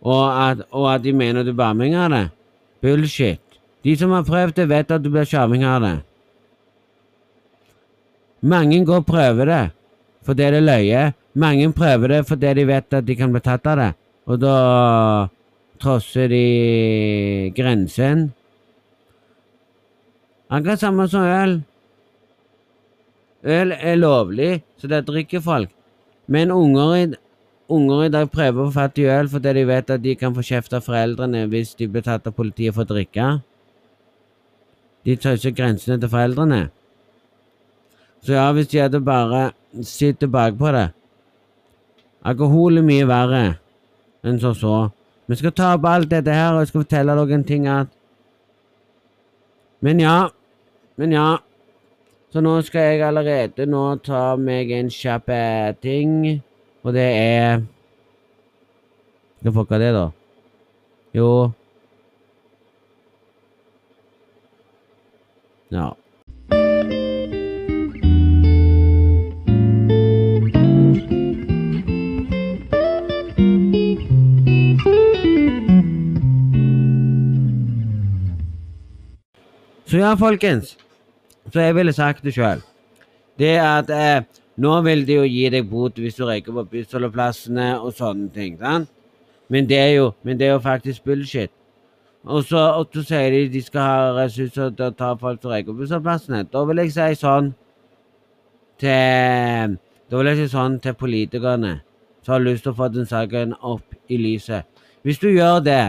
[0.00, 2.24] og at, og at de mener du bare mener det.
[2.82, 3.40] Bullshit.
[3.84, 5.96] De som har prøvd det, vet at du blir sjarming av det.
[8.40, 9.64] Mange går og prøver det
[10.24, 11.02] fordi det er løye.
[11.34, 13.90] Mange prøver det fordi de vet at de kan bli tatt av det,
[14.30, 14.56] og da
[15.82, 16.44] trosser de
[17.56, 18.28] grensen.
[20.50, 21.56] Akkurat samme som øl.
[23.44, 25.70] Øl er lovlig, så det drikker folk.
[26.26, 27.04] Men unger i
[27.70, 30.34] Unger i dag prøver å få fatt i øl fordi de vet at de kan
[30.34, 33.26] få kjeft av foreldrene hvis de blir tatt av politiet for å drikke.
[35.06, 36.64] De ikke grensene til foreldrene.
[38.26, 39.52] Så ja, hvis de hadde bare
[39.86, 40.88] sett tilbake på det
[42.26, 43.44] Alkohol er mye verre
[44.24, 44.74] enn som så.
[45.30, 47.88] Vi skal ta opp alt dette her, og jeg skal fortelle dere en ting at
[49.80, 50.28] Men ja.
[50.96, 51.28] Men ja.
[52.30, 56.42] Så nå skal jeg allerede nå ta meg en kjapp eh, ting,
[56.84, 57.62] og det er
[59.40, 60.10] Hva fucka det, da?
[61.16, 61.30] Jo
[65.70, 65.88] Ja.
[79.90, 80.76] Så ja, folkens.
[81.52, 82.60] Så jeg ville sagt det sjøl.
[83.38, 84.22] Det at eh,
[84.62, 88.58] nå vil de jo gi deg bot hvis du røyker på bussholdeplassene og sånne ting.
[88.60, 88.86] sant?
[89.50, 91.50] Men det er jo, det er jo faktisk bullshit.
[92.22, 95.50] Og så, og så sier de de skal ha ressurser til å ta folk som
[95.50, 96.44] røyker på bussholdeplassene.
[96.52, 97.50] Da vil jeg si sånn
[98.78, 99.78] til
[100.10, 101.80] Da vil jeg si sånn til politikerne
[102.22, 104.70] som har lyst til å få den saken opp i lyset.
[105.02, 105.82] Hvis du gjør det,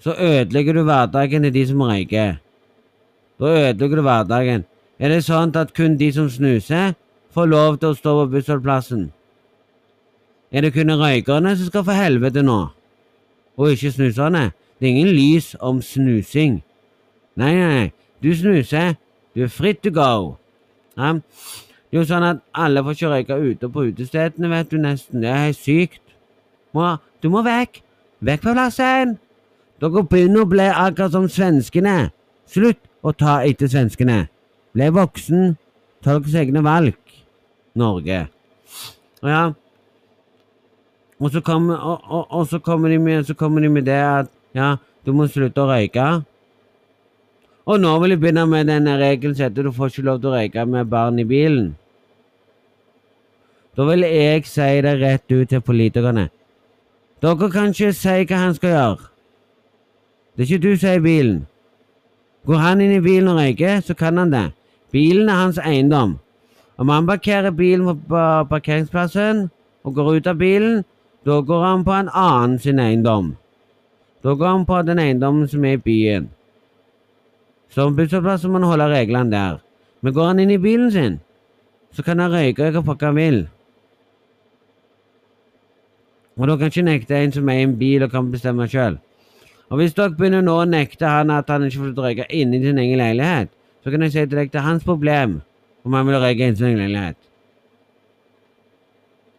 [0.00, 2.36] så ødelegger du hverdagen til de som røyker.
[3.40, 4.64] Da ødelegger du hverdagen.
[4.98, 6.94] Er det sånn at kun de som snuser,
[7.34, 9.08] får lov til å stå på bussholdeplassen?
[10.54, 12.60] Er det kun røykerne som skal få helvete nå,
[13.58, 14.52] og ikke snuserne?
[14.78, 16.60] Det er ingen lys om snusing.
[17.36, 17.92] Nei, nei.
[18.22, 18.94] Du snuser.
[19.34, 20.36] Du er fritt to go.
[20.96, 21.14] Ja.
[21.90, 25.22] Det er jo sånn at alle får ikke røyke ute på utestedene, vet du, nesten.
[25.22, 26.02] Det er helt sykt.
[26.74, 27.82] Må, du må vekk.
[28.24, 29.18] Vekk fra plassen.
[29.82, 32.12] Dere begynner å bli akkurat som svenskene.
[32.50, 34.24] Slutt å ta etter svenskene.
[34.74, 35.56] Bli voksen.
[36.04, 36.96] Ta deres egne valg.
[37.74, 38.26] Norge.
[39.24, 39.44] Og ja
[41.18, 44.00] Og så kommer, og, og, og så kommer, de med, så kommer de med det
[44.02, 46.04] at ja, du må slutte å røyke.
[47.64, 50.30] Og nå vil jeg begynne med denne regelen som heter du får ikke lov til
[50.30, 51.70] å røyke med barn i bilen.
[53.78, 56.28] Da vil jeg si det rett ut til politikerne.
[57.24, 59.13] Dere kan ikke si hva han skal gjøre.
[60.34, 61.46] Det er ikke du som er i bilen.
[62.46, 64.48] Går han inn i bilen og røyker, så kan han det.
[64.92, 66.18] Bilen er hans eiendom.
[66.76, 69.48] Om han parkerer bilen på parkeringsplassen
[69.84, 70.82] og går ut av bilen,
[71.24, 73.36] da går han på en annen sin eiendom.
[74.24, 76.28] Da går han på den eiendommen som er i byen.
[77.70, 79.58] Som bussholdeplass må han holde reglene der.
[80.02, 81.20] Men går han inn i bilen sin,
[81.92, 83.40] så kan han røyke hva fuck han vil.
[86.36, 88.98] Og da kan ikke nekte en som er i en bil og kan bestemme sjøl.
[89.72, 92.78] Og hvis dere begynner nå å nekte han at han ikke får røyke inni sin
[92.78, 93.52] egen leilighet,
[93.84, 95.40] så kan jeg si til deg det er hans problem
[95.84, 97.18] om han vil røyke inni sin egen leilighet.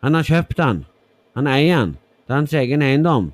[0.06, 0.84] Han har kjøpt den.
[1.38, 1.96] Han eier den.
[2.26, 3.32] Det er hans egen eiendom.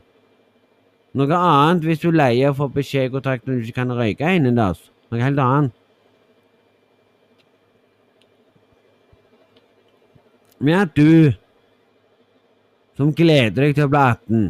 [1.19, 4.35] Noe annet hvis du leier og får beskjed i kontrakten at du ikke kan røyke
[4.37, 4.85] innendørs.
[5.11, 5.77] Noe helt annet.
[10.61, 11.33] Men at du,
[12.95, 14.49] som gleder deg til å bli 18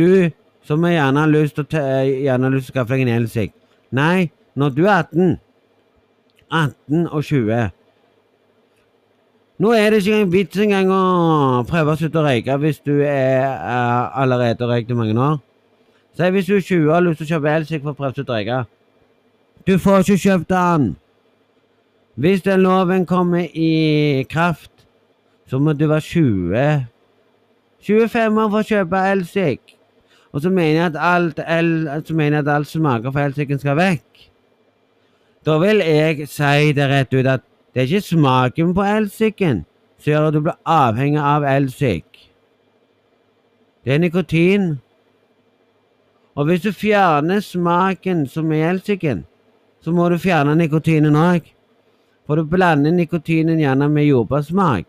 [0.00, 0.30] Du
[0.64, 1.34] som er gjerne har
[2.08, 3.56] gjerne lyst til å skaffe deg en elsykkel.
[3.96, 5.36] Nei, når du er 18
[6.50, 7.70] 18 og 20
[9.60, 11.00] nå er det ikke en vits engang å
[11.68, 15.34] prøve å slutte å røyke hvis du er, uh, allerede røykt i mange år.
[16.16, 18.14] Si hvis du er 20 og har lyst til å kjøpe elsykkel for å prøve
[18.14, 18.60] å slutte å røyke.
[19.68, 20.86] Du får ikke kjøpt den.
[22.16, 24.72] Hvis den loven kommer i kraft,
[25.46, 26.88] så må du være 20
[27.84, 29.79] 25 år for å kjøpe elsykkel.
[30.32, 30.98] Og så mener jeg at
[31.40, 34.30] alt, mener jeg at alt smaker for helsike, skal vekk.
[35.46, 39.64] Da vil jeg si det rett ut at det er ikke smaken på elsykken
[40.00, 42.06] som gjør at du blir avhengig av elsyk.
[43.84, 44.70] Det er nikotin.
[46.36, 49.24] Og hvis du fjerner smaken som er elsykken,
[49.80, 51.46] så må du fjerne nikotinen òg.
[52.26, 54.86] For du blander nikotinen gjerne med jordbærsmak.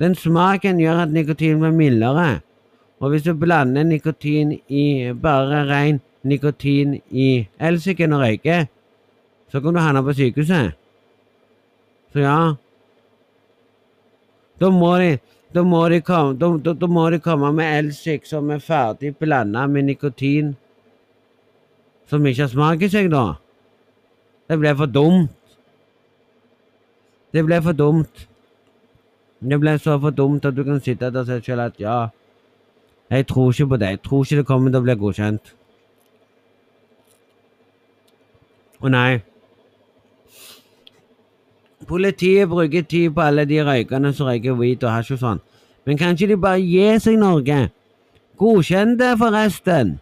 [0.00, 2.40] Den smaken gjør at nikotinen blir mildere.
[3.00, 8.66] Og hvis du blander nikotin i bare ren nikotin i elsiken og røyker,
[9.48, 10.72] så kan du havne på sykehuset.
[12.12, 12.54] Så ja
[14.60, 15.18] Da må de,
[15.54, 19.14] da må de, komme, da, da, da må de komme med elsik som er ferdig
[19.16, 20.56] blanda med nikotin.
[22.10, 23.36] Som ikke har smak i seg, da.
[24.50, 25.30] Det ble for dumt.
[27.32, 28.26] Det ble for dumt.
[29.38, 32.08] Det ble så for dumt at du kan sitte der og si selv at ja,
[33.10, 33.88] jeg tror ikke på det.
[33.88, 35.52] Jeg tror ikke det kommer til å bli godkjent.
[38.78, 39.20] Å nei.
[41.88, 45.40] Politiet bruker tid på alle de røykerne som røyker weed og hasj og sånn.
[45.88, 47.70] Men kan ikke de bare gi seg Norge?
[48.38, 49.96] Godkjenn det, forresten.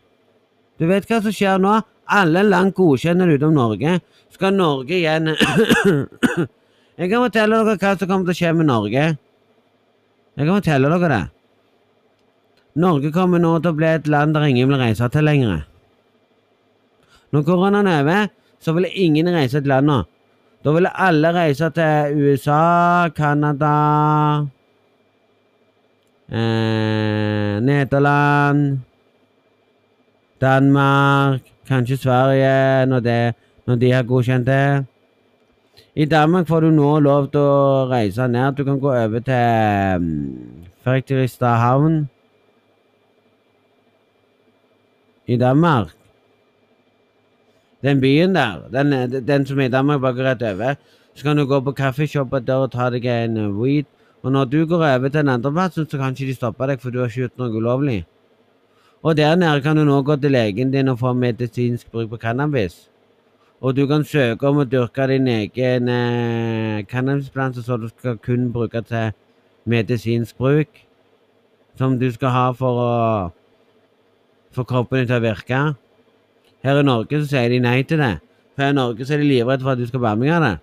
[0.76, 1.76] Du vet hva som skjer nå?
[2.06, 4.00] Alle land godkjenner det utenom Norge.
[4.34, 5.30] Skal Norge igjen
[6.98, 9.06] Jeg kan fortelle dere hva som kommer til å skje med Norge.
[10.36, 11.22] Jeg kan fortelle dere det.
[12.76, 15.62] Norge kommer nå til å bli et land der ingen vil reise til lenger.
[17.32, 18.28] Når koronaen er over,
[18.60, 20.04] så vil ingen reise til landet.
[20.64, 23.72] Da vil alle reise til USA, Canada
[26.28, 28.80] eh, Nederland
[30.40, 33.34] Danmark, kanskje Sverige, når, det,
[33.66, 34.84] når de har godkjent det.
[35.94, 38.52] I Danmark får du nå lov til å reise ned.
[38.58, 40.10] Du kan gå over til um,
[40.84, 42.02] Fredrikstad havn
[45.26, 45.92] i Danmark.
[47.82, 50.74] Den byen der, den, den som er i Danmark, bare rett over.
[51.14, 53.86] Så kan du gå på kaffeshoppet der og ta deg en weed.
[54.22, 56.80] Og når du går over til den andre plassen, så kan ikke de stoppe deg,
[56.80, 58.00] for du har ikke gjort noe ulovlig.
[59.02, 62.16] Og der nede kan du nå gå til legen din og få medisinsk bruk på
[62.16, 62.88] cannabis.
[63.60, 68.50] Og du kan søke om å dyrke din egen eh, cannabisplante så du skal kun
[68.52, 69.14] bruke til
[69.64, 70.82] medisinsk bruk.
[71.78, 72.92] Som du skal ha for å
[74.56, 75.64] få kroppen din til å virke.
[76.64, 78.16] Her i Norge så sier de nei til det.
[78.54, 80.54] For her i Norge så er de livredde for at du skal med av det.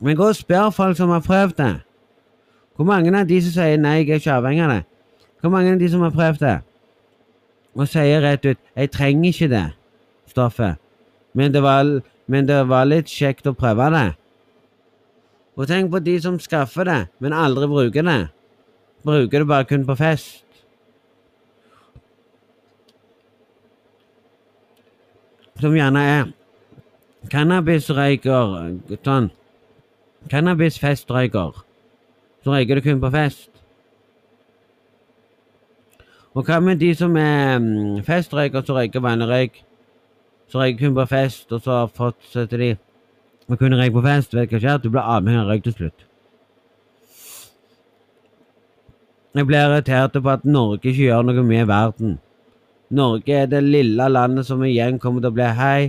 [0.00, 1.74] Men gå og spør folk som har prøvd det.
[2.76, 4.82] Hvor mange av de som sier nei, jeg er ikke avhengig av det?
[5.40, 6.56] Hvor mange av de som har prøvd det?
[7.76, 9.72] og sier rett ut 'Jeg trenger ikke det
[10.26, 10.76] stoffet',
[11.34, 14.14] men det, var, men det var litt kjekt å prøve det.
[15.56, 18.28] Og tenk på de som skaffer det, men aldri bruker det.
[19.04, 20.44] Bruker det bare kun på fest.
[25.60, 26.30] Som gjerne er
[27.32, 28.54] cannabisrøyker
[29.04, 29.30] sånn
[30.26, 31.62] Cannabisfestrøyker.
[32.42, 33.50] Så røyker du kun på fest.
[36.34, 39.62] Og hva med de som er um, festrøyker, som røyker vanlig røyk?
[40.50, 42.72] Så røyker kun på fest, og så fortsetter de
[43.48, 44.34] å kunne røyke på fest.
[44.34, 44.82] Vet du hva skjer?
[44.82, 46.06] Du blir avhengig av røyk til slutt.
[49.36, 52.18] Jeg blir irritert på at Norge ikke gjør noe med verden.
[52.94, 55.80] Norge er det lille landet som igjen kommer til å bli hei.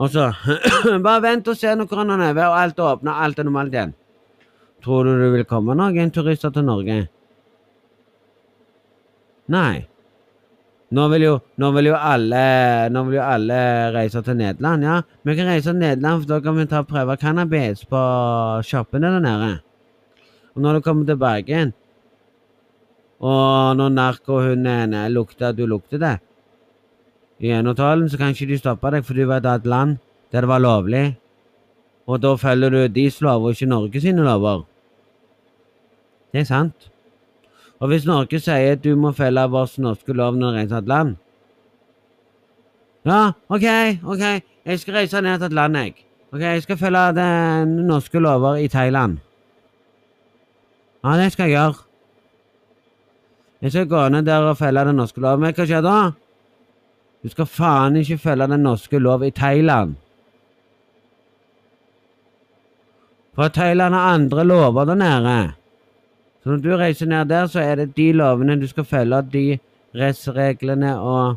[0.00, 0.30] Og så
[1.06, 3.76] Bare vent og se når koronaen er over og alt er åpna, alt er normalt
[3.76, 3.94] igjen.
[4.82, 7.04] Tror du det vil komme noen turister til Norge?
[9.52, 9.84] Nei.
[10.92, 12.40] Nå vil, jo, nå, vil jo alle,
[12.92, 13.60] nå vil jo alle
[13.94, 14.84] reise til Nederland.
[14.84, 18.02] Ja, vi kan reise til Nederland, for da kan vi ta prøve cannabis på
[18.68, 19.52] shoppene der nede.
[20.52, 21.72] Og når du kommer tilbake igjen,
[23.22, 26.16] og når narkohunden lukter at du lukter det
[27.42, 29.98] i 112, så kan ikke de stoppe deg, for du var et land
[30.32, 31.16] der det var lovlig.
[32.06, 34.64] Og da følger du deres lover, ikke Norge sine lover.
[36.32, 36.88] Det er sant.
[37.80, 40.78] Og hvis Norge sier at du må følge vår norske lov når du reiser til
[40.78, 41.16] et land
[43.04, 43.66] Ja, OK,
[44.06, 44.22] OK,
[44.64, 45.94] jeg skal reise ned til et land, jeg.
[46.32, 49.18] Ok, Jeg skal følge den norske lover i Thailand.
[51.04, 51.91] Ja, det skal jeg gjøre.
[53.62, 55.38] Jeg skal gå ned der og følge den norske lov.
[55.38, 55.98] Men hva skjer da?
[57.22, 59.94] Du skal faen ikke følge den norske lov i Thailand.
[63.34, 65.52] For Thailand har andre lover der nede.
[66.42, 69.58] Så når du reiser ned der, så er det de lovene du skal følge, de
[69.94, 71.36] rettsreglene og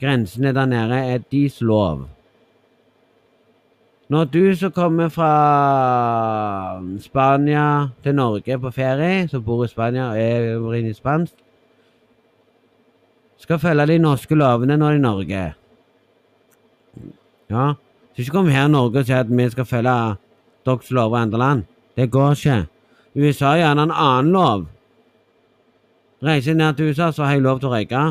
[0.00, 2.08] grensene der nede er deres lov.
[4.08, 5.32] Når du som kommer fra
[7.00, 11.34] Spania til Norge på ferie, som bor i Spania og er opprinnelig spansk,
[13.38, 15.44] skal følge de norske lovene når de er i Norge.
[17.50, 17.66] Ja,
[18.14, 20.16] så ikke kom her i Norge og si at vi skal følge
[20.66, 21.62] deres lover i andre land.
[21.96, 22.66] Det går ikke.
[23.16, 24.68] USA har gjerne en annen lov.
[26.24, 28.04] Reiser jeg ned til USA, så har jeg lov til å røyke.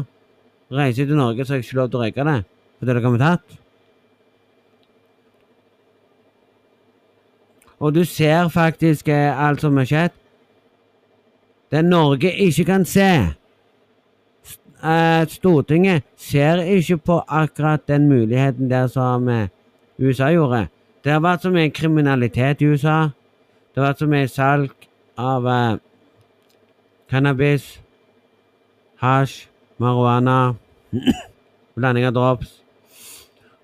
[0.71, 2.43] Reiser jeg til Norge, så har jeg ikke lov til å røyke det,
[2.79, 3.63] fordi det kommer tatt.
[7.79, 10.15] Og du ser faktisk eh, alt som har skjedd.
[11.71, 13.09] Det Norge ikke kan se.
[14.83, 19.47] Eh, Stortinget ser ikke på akkurat den muligheten der som eh,
[19.99, 20.67] USA gjorde.
[21.03, 23.09] Det har vært så mye kriminalitet i USA.
[23.73, 25.45] Det har vært så mye salg av
[27.09, 27.79] cannabis,
[29.01, 29.47] hasj,
[29.77, 30.55] marihuana,
[31.77, 32.57] blanding av drops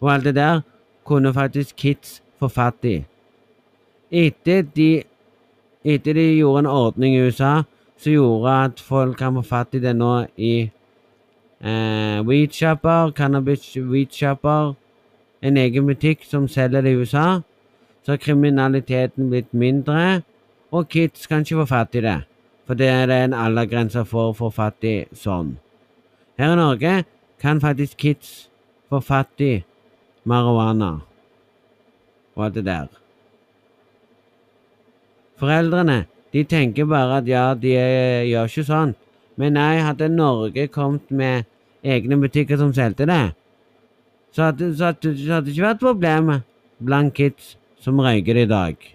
[0.04, 0.62] og alt det der
[1.06, 3.06] kunne faktisk kids få fatt i.
[4.14, 5.04] Etter de,
[5.82, 7.64] etter de gjorde en ordning i USA
[7.98, 10.54] som gjorde at folk kan få fatt i det nå i
[11.64, 14.76] eh, weedshopper, cannabis weedshopper,
[15.42, 17.42] en egen butikk som selger det i USA,
[18.04, 20.22] så har kriminaliteten blitt mindre.
[20.74, 22.20] Og kids kan ikke få fatt i det,
[22.68, 25.56] for det er det en aldergrense for å få fatt i sånn.
[26.40, 26.96] Her i Norge
[27.42, 28.34] kan faktisk kids
[28.90, 29.54] få fatt i
[30.26, 30.96] marihuana
[32.34, 33.03] og alt det der.
[35.44, 38.94] Foreldrene De tenker bare at ja, de eh, gjør ikke sånn.
[39.38, 41.46] Men nei, hadde Norge kommet med
[41.84, 43.34] egne butikker som solgte det,
[44.34, 46.46] så hadde, så, hadde, så hadde det ikke vært problemet
[46.82, 48.88] blant kids som røyker i dag.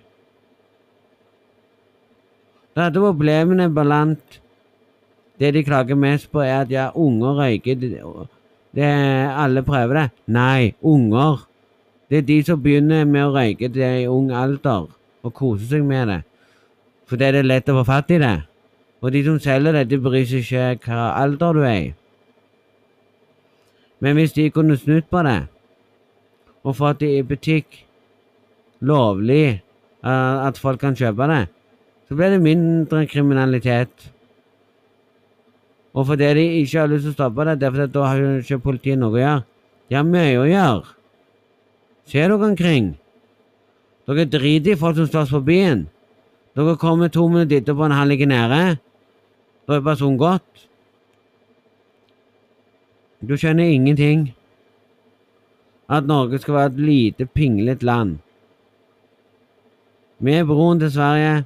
[2.74, 4.40] Da hadde problemene blant
[5.38, 7.76] Det de klager mest på, er at ja, unger røyker.
[7.78, 8.00] Det,
[8.74, 8.88] det,
[9.30, 10.06] alle prøver det.
[10.34, 11.44] Nei, unger.
[12.10, 14.88] Det er de som begynner med å røyke det i ung alder,
[15.22, 16.18] og koser seg med det.
[17.08, 18.36] Fordi det er lett å få fatt i det.
[19.00, 20.44] Og de som selger det, de bryr seg
[20.76, 21.88] ikke hva alder du er i.
[24.04, 25.40] Men hvis de kunne snudd på det,
[26.62, 27.80] og fått det i butikk
[28.84, 29.60] lovlig,
[30.04, 31.42] uh, at folk kan kjøpe det,
[32.08, 34.10] så blir det mindre kriminalitet.
[35.94, 38.62] Og fordi de ikke har lyst til å stoppe det, derfor da har jo ikke
[38.68, 39.44] politiet noe å gjøre.
[39.88, 40.96] De har mye å gjøre.
[42.08, 42.92] Se dere omkring.
[44.08, 45.86] Dere driter i folk som slåss på byen.
[46.58, 48.62] Dere kommer to minutter etterpå når han ligger nede.
[49.68, 50.64] Da er personen gått.
[53.22, 54.32] Du skjønner ingenting.
[55.86, 58.16] At Norge skal være et lite, pinglete land.
[60.18, 61.44] Vi er broen til Sverige,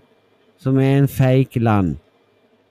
[0.56, 1.98] som er en fake land.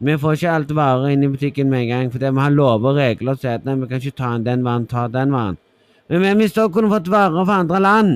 [0.01, 2.89] Vi får ikke alt varer inn i butikken med en gang, fordi vi har lover
[2.89, 5.61] og regler og sier nei, vi kan ikke ta inn den varen, ta den varen.
[6.09, 8.15] Men hvis dere kunne fått varer fra andre land,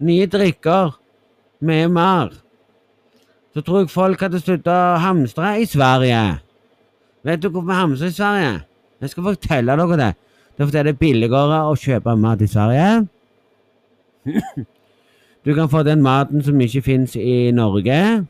[0.00, 0.96] nye drikker,
[1.60, 2.32] mye mer,
[3.56, 6.18] så tror jeg folk hadde sluttet å hamstre i Sverige.
[7.24, 8.50] Vet du hvorfor vi hamstrer i Sverige?
[9.00, 10.08] Jeg skal fortelle dere det.
[10.52, 12.90] Det er fordi det er billigere å kjøpe mat i Sverige.
[15.46, 18.26] Du kan få den maten som ikke fins i Norge.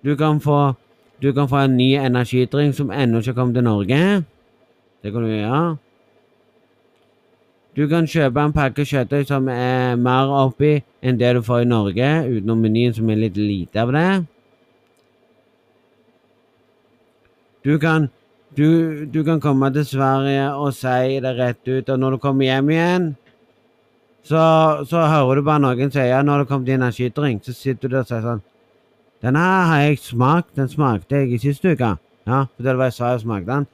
[0.00, 0.72] Du kan få
[1.20, 4.24] du kan få en ny energidrink som ennå ikke kom til Norge.
[5.04, 5.76] Det kan du gjøre.
[7.78, 11.68] Du kan kjøpe en pakke kjøttdeig som er mer oppi enn det du får i
[11.70, 14.08] Norge, utenom menyen som er litt lite av det.
[17.62, 18.08] Du kan,
[18.58, 22.48] du, du kan komme til Sverige og si det rett ut, og når du kommer
[22.48, 23.08] hjem igjen,
[24.26, 24.42] så,
[24.82, 27.94] så hører du bare noen si ja, når det kommer til energidrink', så sitter du
[27.94, 28.44] der og sier sånn
[29.22, 30.56] denne har jeg smakt.
[30.56, 31.96] Den smakte jeg i siste uke.
[32.26, 33.70] Ja, for det var jeg sa jeg smakte den.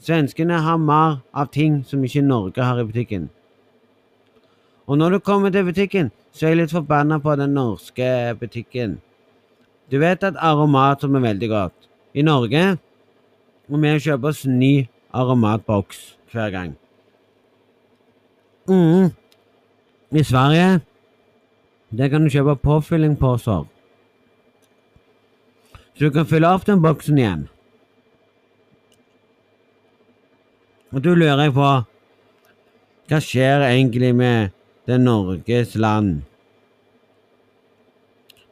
[0.00, 3.28] Svenskene har mer av ting som ikke Norge har i butikken.
[4.88, 8.98] Og når du kommer til butikken, så er jeg litt forbanna på den norske butikken.
[9.92, 11.88] Du vet at aromat som er veldig godt.
[12.14, 12.78] I Norge
[13.68, 16.76] må vi kjøpe oss ny aromatboks hver gang.
[18.68, 19.12] Mm.
[20.12, 20.80] I Sverige
[21.90, 23.64] der kan du kjøpe påfyllingposer.
[25.94, 27.48] Så du kan fylle opp den boksen igjen.
[30.92, 31.70] Og da lurer jeg på
[33.08, 34.57] Hva skjer egentlig med
[34.88, 36.22] det Norges land?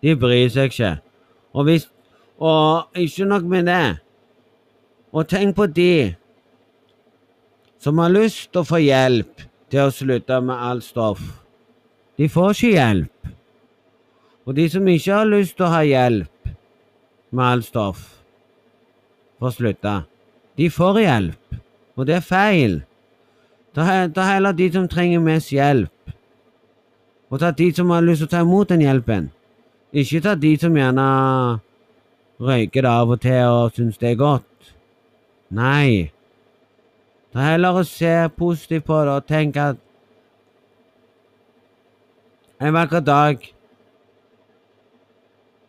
[0.04, 0.96] De bryr seg ikke.
[1.56, 1.90] Og hvis
[2.36, 3.96] Og ikke nok med det.
[5.12, 6.14] Og tenk på de
[7.80, 9.40] som har lyst til å få hjelp
[9.72, 11.22] til å slutte med alt stoff.
[12.20, 13.30] De får ikke hjelp.
[14.44, 16.52] Og de som ikke har lyst til å ha hjelp,
[17.30, 18.04] med alt stoff
[19.38, 19.94] for å slutte.
[20.56, 21.56] De får hjelp,
[21.96, 22.78] og det er feil.
[23.76, 25.92] Ta, ta heller de som trenger mest hjelp,
[27.30, 29.30] og ta de som har lyst til å ta imot den hjelpen.
[29.92, 31.06] Ikke ta de som gjerne
[32.42, 34.72] røyker det av og til og syns det er godt.
[35.50, 36.12] Nei.
[37.32, 39.82] Ta heller og se positivt på det og tenk at
[42.60, 43.42] en vakker dag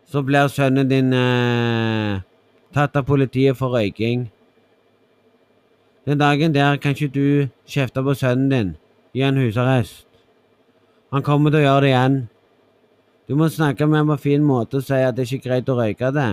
[0.08, 2.20] så blir sønnen din eh,
[2.72, 4.28] tatt av politiet for røyking.
[6.08, 8.76] Den dagen der kan ikke du kjefte på sønnen din,
[9.12, 10.07] gi han husarrest.
[11.14, 12.18] Han kommer til å gjøre det igjen.
[13.28, 15.68] Du må snakke med ham på fin måte og si at det er ikke greit
[15.68, 16.30] å røyke det.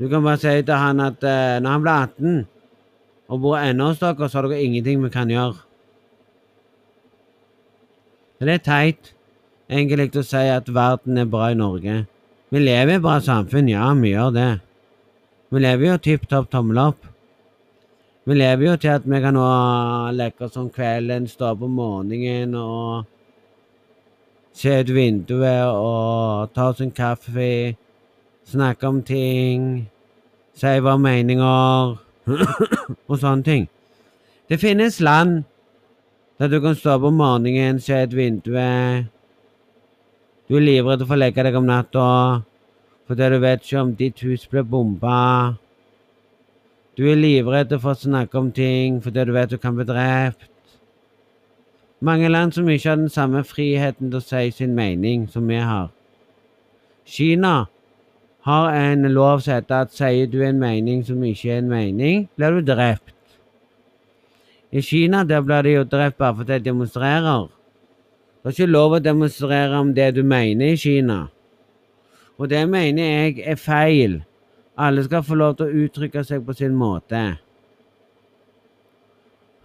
[0.00, 2.40] Du kan bare si til han at uh, når han blir 18
[3.32, 5.56] og bor ennå hos dere, så har dere ingenting vi kan gjøre.
[8.44, 9.14] Det er teit
[9.70, 12.02] egentlig å si at verden er bra i Norge.
[12.52, 14.50] Vi lever i et bra samfunn, ja, vi gjør det.
[15.54, 17.13] Vi lever jo tipp topp tommel opp.
[18.24, 19.36] Vi lever jo til at vi kan
[20.16, 23.04] lekke oss om kvelden, stå opp om morgenen og
[24.56, 27.76] se ut vinduet og ta oss en kaffe,
[28.48, 29.90] snakke om ting,
[30.56, 31.98] si våre meninger
[33.10, 33.66] og sånne ting.
[34.48, 35.42] Det finnes land
[36.40, 39.10] der du kan stå opp om morgenen, se ut vinduet
[40.48, 42.08] du er livredd for å legge deg om natta
[43.08, 45.16] fordi du vet ikke om ditt hus blir bomba.
[46.94, 50.46] Du er livredd for å snakke om ting fordi du vet du kan bli drept.
[52.04, 55.58] Mange land som ikke har den samme friheten til å si sin mening som vi
[55.58, 55.88] har.
[57.04, 57.66] Kina
[58.46, 62.28] har en lov som heter at sier du en mening som ikke er en mening,
[62.36, 63.14] blir du drept.
[64.70, 67.48] I Kina der blir de jo drept bare fordi de demonstrerer.
[68.42, 71.24] Det er ikke lov å demonstrere om det du mener i Kina.
[72.38, 74.20] Og det mener jeg er feil.
[74.76, 77.20] Alle skal få lov til å uttrykke seg på sin måte.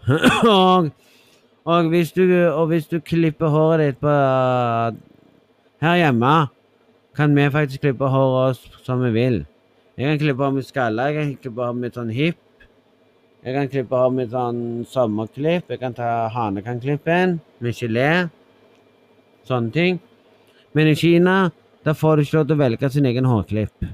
[0.10, 0.90] og,
[1.66, 4.14] og, hvis du, og hvis du klipper håret ditt på
[5.84, 6.34] Her hjemme
[7.18, 9.42] kan vi faktisk klippe håret oss som vi vil.
[10.00, 12.40] Jeg kan klippe håret med skaller, jeg kan klippe håret med sånn hipp.
[13.44, 15.72] Jeg kan klippe håret med sånn sommerklipp.
[15.72, 18.12] Jeg kan ta hanekanklippen med gelé.
[19.48, 20.00] Sånne ting.
[20.76, 21.50] Men i Kina
[21.84, 23.90] da får du ikke lov til å velge sin egen hårklipp.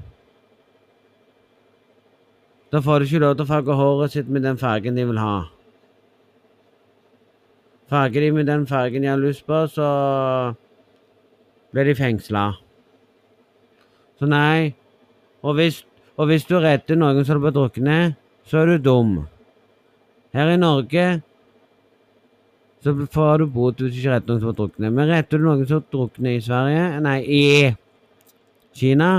[2.72, 5.20] Da får du ikke lov til å farge håret sitt med den fargen de vil
[5.22, 5.36] ha.
[7.90, 9.86] Farger de med den fargen de har lyst på, så
[11.70, 12.48] blir de fengsla.
[14.18, 14.74] Så nei.
[15.46, 15.84] Og hvis,
[16.18, 19.14] og hvis du redder noen som blir drukne, så er du dum.
[20.34, 21.06] Her i Norge
[22.82, 24.92] så får du bot hvis du ikke redder noen som drukner.
[24.94, 27.44] Men redder du noen som drukner i Sverige Nei, i
[28.76, 29.10] Kina,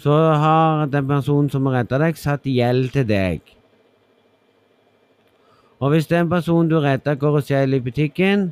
[0.00, 3.54] så har den personen som har redda deg, satt gjeld til deg.
[5.80, 8.48] Og hvis den personen du redda, går og stjeler i butikken,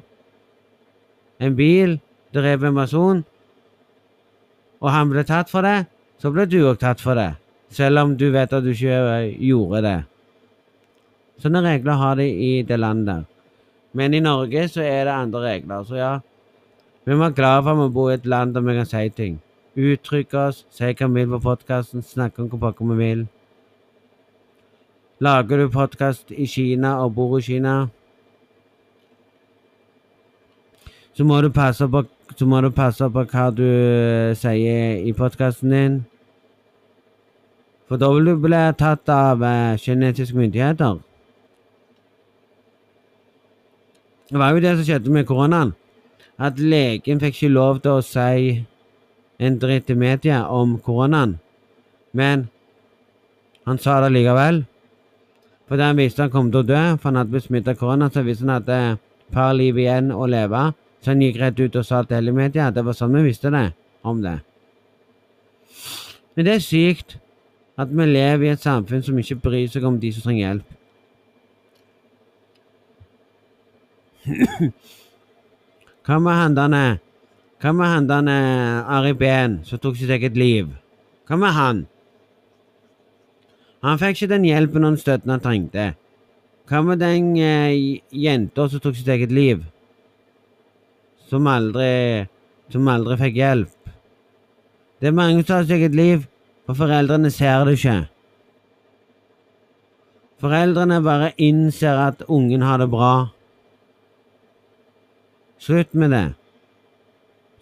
[1.43, 1.99] en bil,
[2.35, 3.25] dreper en person,
[4.83, 5.85] og han ble tatt for det,
[6.23, 7.33] så ble du òg tatt for det.
[7.73, 10.01] Selv om du vet at du ikke gjorde det.
[11.43, 13.23] Sånne regler har de i det landet der.
[13.97, 15.87] Men i Norge så er det andre regler.
[15.89, 16.13] Så ja,
[17.05, 19.09] vi må være glad for at vi bor i et land der vi kan si
[19.17, 19.41] ting.
[19.73, 23.23] Uttrykke oss, si hva vi vil på podkasten, snakke om hva pokker vi vil.
[25.23, 27.87] Lager du podkast i Kina og bor i Kina,
[31.17, 32.03] så må du passe på,
[32.39, 35.97] du passe på hva du uh, sier i podkasten din.
[37.89, 41.01] For da vil du bli tatt av uh, kinesiske myndigheter.
[44.33, 45.75] Det var jo det som skjedde med koronaen.
[46.41, 48.65] At legen fikk ikke lov til å si
[49.43, 51.39] en dritt i media om koronaen.
[52.13, 52.49] Men
[53.67, 54.63] han sa det likevel.
[55.69, 58.11] Fordi han visste han kom til å dø, for han hadde blitt smittet av korona.
[58.13, 59.03] Så visste han at et
[59.35, 60.73] par liv igjen å leve.
[61.03, 62.71] Så han gikk rett ut og sa til hele media.
[62.71, 63.73] Det var sånn vi visste det
[64.07, 64.39] om det.
[66.35, 67.17] Men det er sykt
[67.81, 70.69] at vi lever i et samfunn som ikke bryr seg om de som trenger hjelp.
[76.07, 76.85] Hva med handlene?
[77.63, 80.73] Hva med han den Ari Behn som tok sitt eget liv?
[81.31, 81.85] Hva med han?
[83.87, 85.93] Han fikk ikke den hjelpen og støtten han trengte.
[86.67, 89.63] Hva med den eh, jenta som tok sitt eget liv?
[91.31, 92.27] Som aldri
[92.73, 93.95] Som aldri fikk hjelp.
[94.99, 96.23] Det er mange som tar sitt eget liv,
[96.67, 97.97] og foreldrene ser det ikke.
[100.41, 103.29] Foreldrene bare innser at ungen har det bra.
[105.61, 106.29] Slutt med det.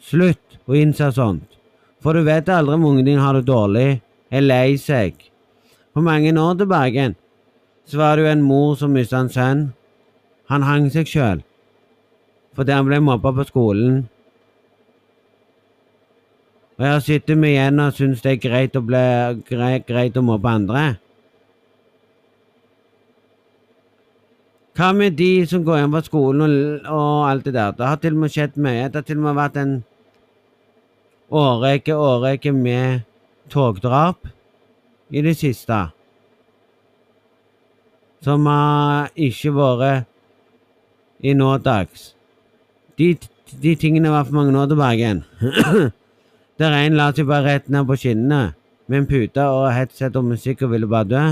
[0.01, 1.47] Slutt å innse sånt.
[2.01, 5.19] For du vet aldri om ungen din har det dårlig, er lei seg.
[5.93, 7.11] For mange år tilbake
[7.91, 9.63] så var det jo en mor som mista en sønn.
[10.51, 11.45] Han hang seg sjøl
[12.61, 14.01] fordi han ble mobba på skolen.
[16.81, 19.05] Og jeg sitter med igjen og syns det er greit å, bli,
[19.49, 20.83] greit, greit å mobbe andre.
[24.77, 27.75] Hva med de som går hjem fra skolen og, og, alt det der?
[27.77, 28.89] Det har til og med skjedd mye.
[28.89, 29.75] Det har til og med vært en
[31.31, 33.01] årrekke, årrekke med
[33.51, 34.29] togdrap
[35.11, 35.79] i det siste.
[38.21, 40.09] Som har ikke vært
[41.21, 42.15] i nådags.
[42.99, 43.15] De,
[43.63, 45.25] de tingene var for mange år tilbake igjen.
[46.61, 48.53] Der en la seg bare rett ned på skinnene
[48.91, 51.25] med en pute og headset og musikk og ville bare dø.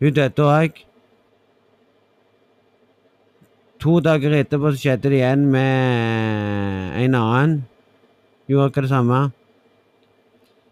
[0.00, 0.84] Hun døde òg.
[3.84, 7.50] To dager etterpå så skjedde det igjen med en annen.
[8.48, 9.18] Gjorde akkurat det samme.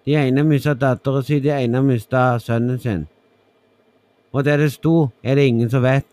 [0.08, 3.04] De ene mista dattera si, de ene mista sønnen sin.
[4.32, 6.08] Og der det sto, er det ingen som vet.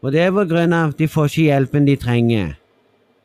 [0.00, 2.54] Og det er på grunn av at de får ikke hjelpen de trenger.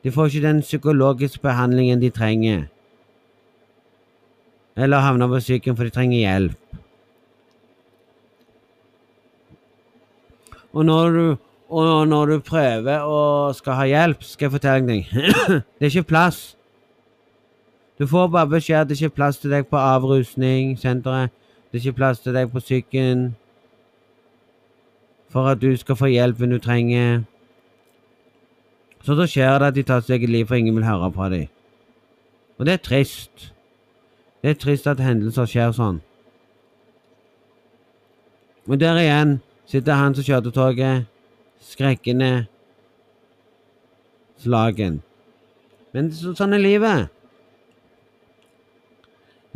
[0.04, 2.68] De får ikke den psykologiske behandlingen de trenger.
[4.76, 6.67] Eller havner på syken for de trenger hjelp.
[10.78, 11.38] Og når du,
[11.70, 13.22] og når du prøver å
[13.58, 15.08] skal ha hjelp, skal jeg fortelle deg
[15.80, 16.42] Det er ikke plass.
[17.98, 21.34] Du får bare beskjed at det ikke er plass til deg på avrusningssenteret.
[21.72, 23.32] Det er ikke plass til deg på psyken.
[25.30, 27.24] for at du skal få hjelp når du trenger
[29.04, 31.30] Så da skjer det at de tar sitt eget liv, for ingen vil høre fra
[31.30, 31.48] dem.
[32.58, 33.54] Og det er trist.
[34.42, 36.02] Det er trist at hendelser skjer sånn.
[38.68, 39.38] Og der igjen
[39.68, 41.06] sitter han som kjørte toget,
[41.62, 42.48] skrekkende
[44.42, 45.02] slagen.
[45.94, 47.14] Men så, sånn er livet.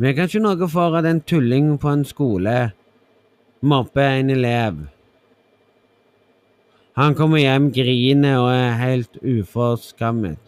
[0.02, 2.56] Vi kan ikke noe for at en tulling på en skole
[3.62, 4.80] mobber en elev.
[6.98, 10.40] Han kommer hjem, griner og er helt uforskammet.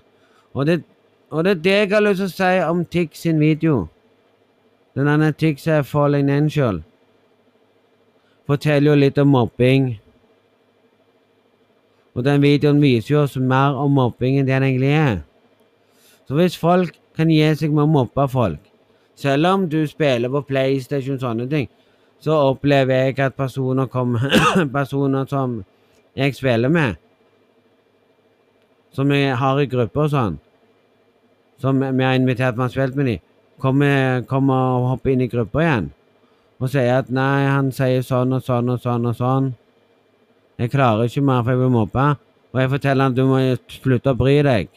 [0.53, 0.83] Og det,
[1.31, 3.87] og det er det jeg har lyst til å si om Tix sin video.
[4.95, 6.83] Den andre Tix er Falling Angel.
[8.45, 9.95] Forteller jo litt om mobbing.
[12.15, 15.17] Og den videoen viser jo oss mer om mobbing enn det den egentlig er.
[16.29, 18.61] Så hvis folk kan gi seg med å mobbe folk,
[19.17, 21.71] selv om du spiller på PlayStation og sånne ting,
[22.21, 24.33] så opplever jeg at personer kommer
[24.79, 25.63] Personer som
[26.17, 26.95] jeg spiller med,
[28.95, 30.39] som jeg har i grupper og sånn,
[31.59, 33.25] som vi har invitert til å spille med dem,
[33.61, 35.93] kommer, kommer og hopper inn i grupper igjen
[36.61, 39.51] og sier at nei, han sier sånn og sånn og sånn og sånn.
[40.61, 42.07] Jeg klarer ikke mer, for jeg blir mobba.
[42.55, 43.41] Og jeg forteller han du må
[43.75, 44.69] slutte å bry deg.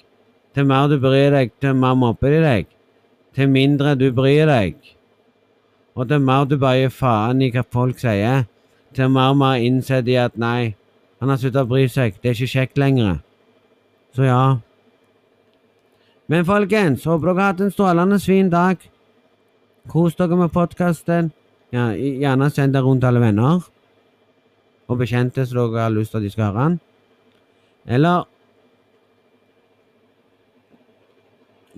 [0.58, 2.70] Til mer du bryr deg, til mer mobber de deg.
[3.38, 4.80] Til mindre du bryr deg.
[5.94, 8.48] Og til mer du bare gir faen i hva folk sier,
[8.98, 10.74] til mer og mer innser de at nei,
[11.22, 12.18] han har sluttet å bry seg.
[12.22, 13.20] Det er ikke kjekt lenger.
[14.18, 14.42] Så ja.
[16.26, 18.82] Men folkens, håper dere har hatt en strålende fin dag.
[19.94, 21.30] Kos dere med podkasten.
[21.76, 23.65] Ja, gjerne send det rundt alle venner
[24.88, 26.80] og bekjente som dere har lyst til at de skal høre den.
[27.88, 28.26] Eller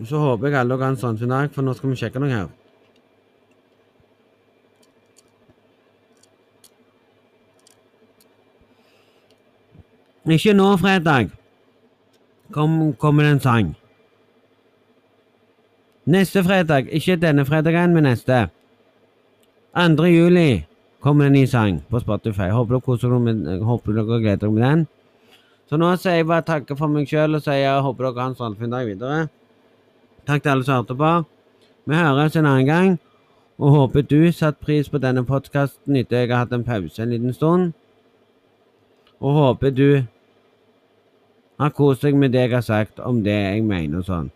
[0.06, 2.22] Så håper jeg alle dere har en sånn fin dag, for nå skal vi sjekke
[2.24, 2.48] noe her.
[10.30, 11.34] Ikke nå, fredag.
[12.54, 13.74] Kom, kommer det en sang.
[16.10, 18.46] Neste fredag, ikke denne fredagen, men neste.
[19.76, 20.06] 2.
[20.06, 20.66] juli
[21.00, 22.50] kommer en ny sang på Spotify.
[22.50, 24.88] Håper dere koser dere med, håper dere gleder dere med den.
[25.70, 28.32] Så nå sier jeg bare takke for meg sjøl og sier jeg håper dere har
[28.32, 29.20] en strålende dag videre.
[30.26, 31.12] Takk til alle som hørte på.
[31.86, 32.98] Vi høres en annen gang,
[33.60, 37.14] og håper du satte pris på denne podkasten etter jeg har hatt en pause en
[37.14, 37.74] liten stund.
[39.22, 40.04] Og håper du
[41.60, 44.30] har kost deg med det jeg har sagt om det jeg mener og sånn.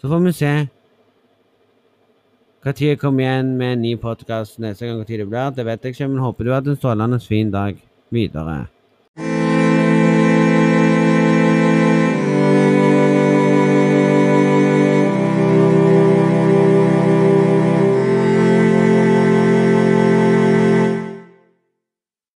[0.00, 0.54] Så får vi se
[2.62, 5.82] når kommer igjen med en ny podkast neste gang, hvor tid det blir, det vet
[5.82, 7.74] jeg ikke, men håper du har en strålende fin dag
[8.14, 8.71] videre.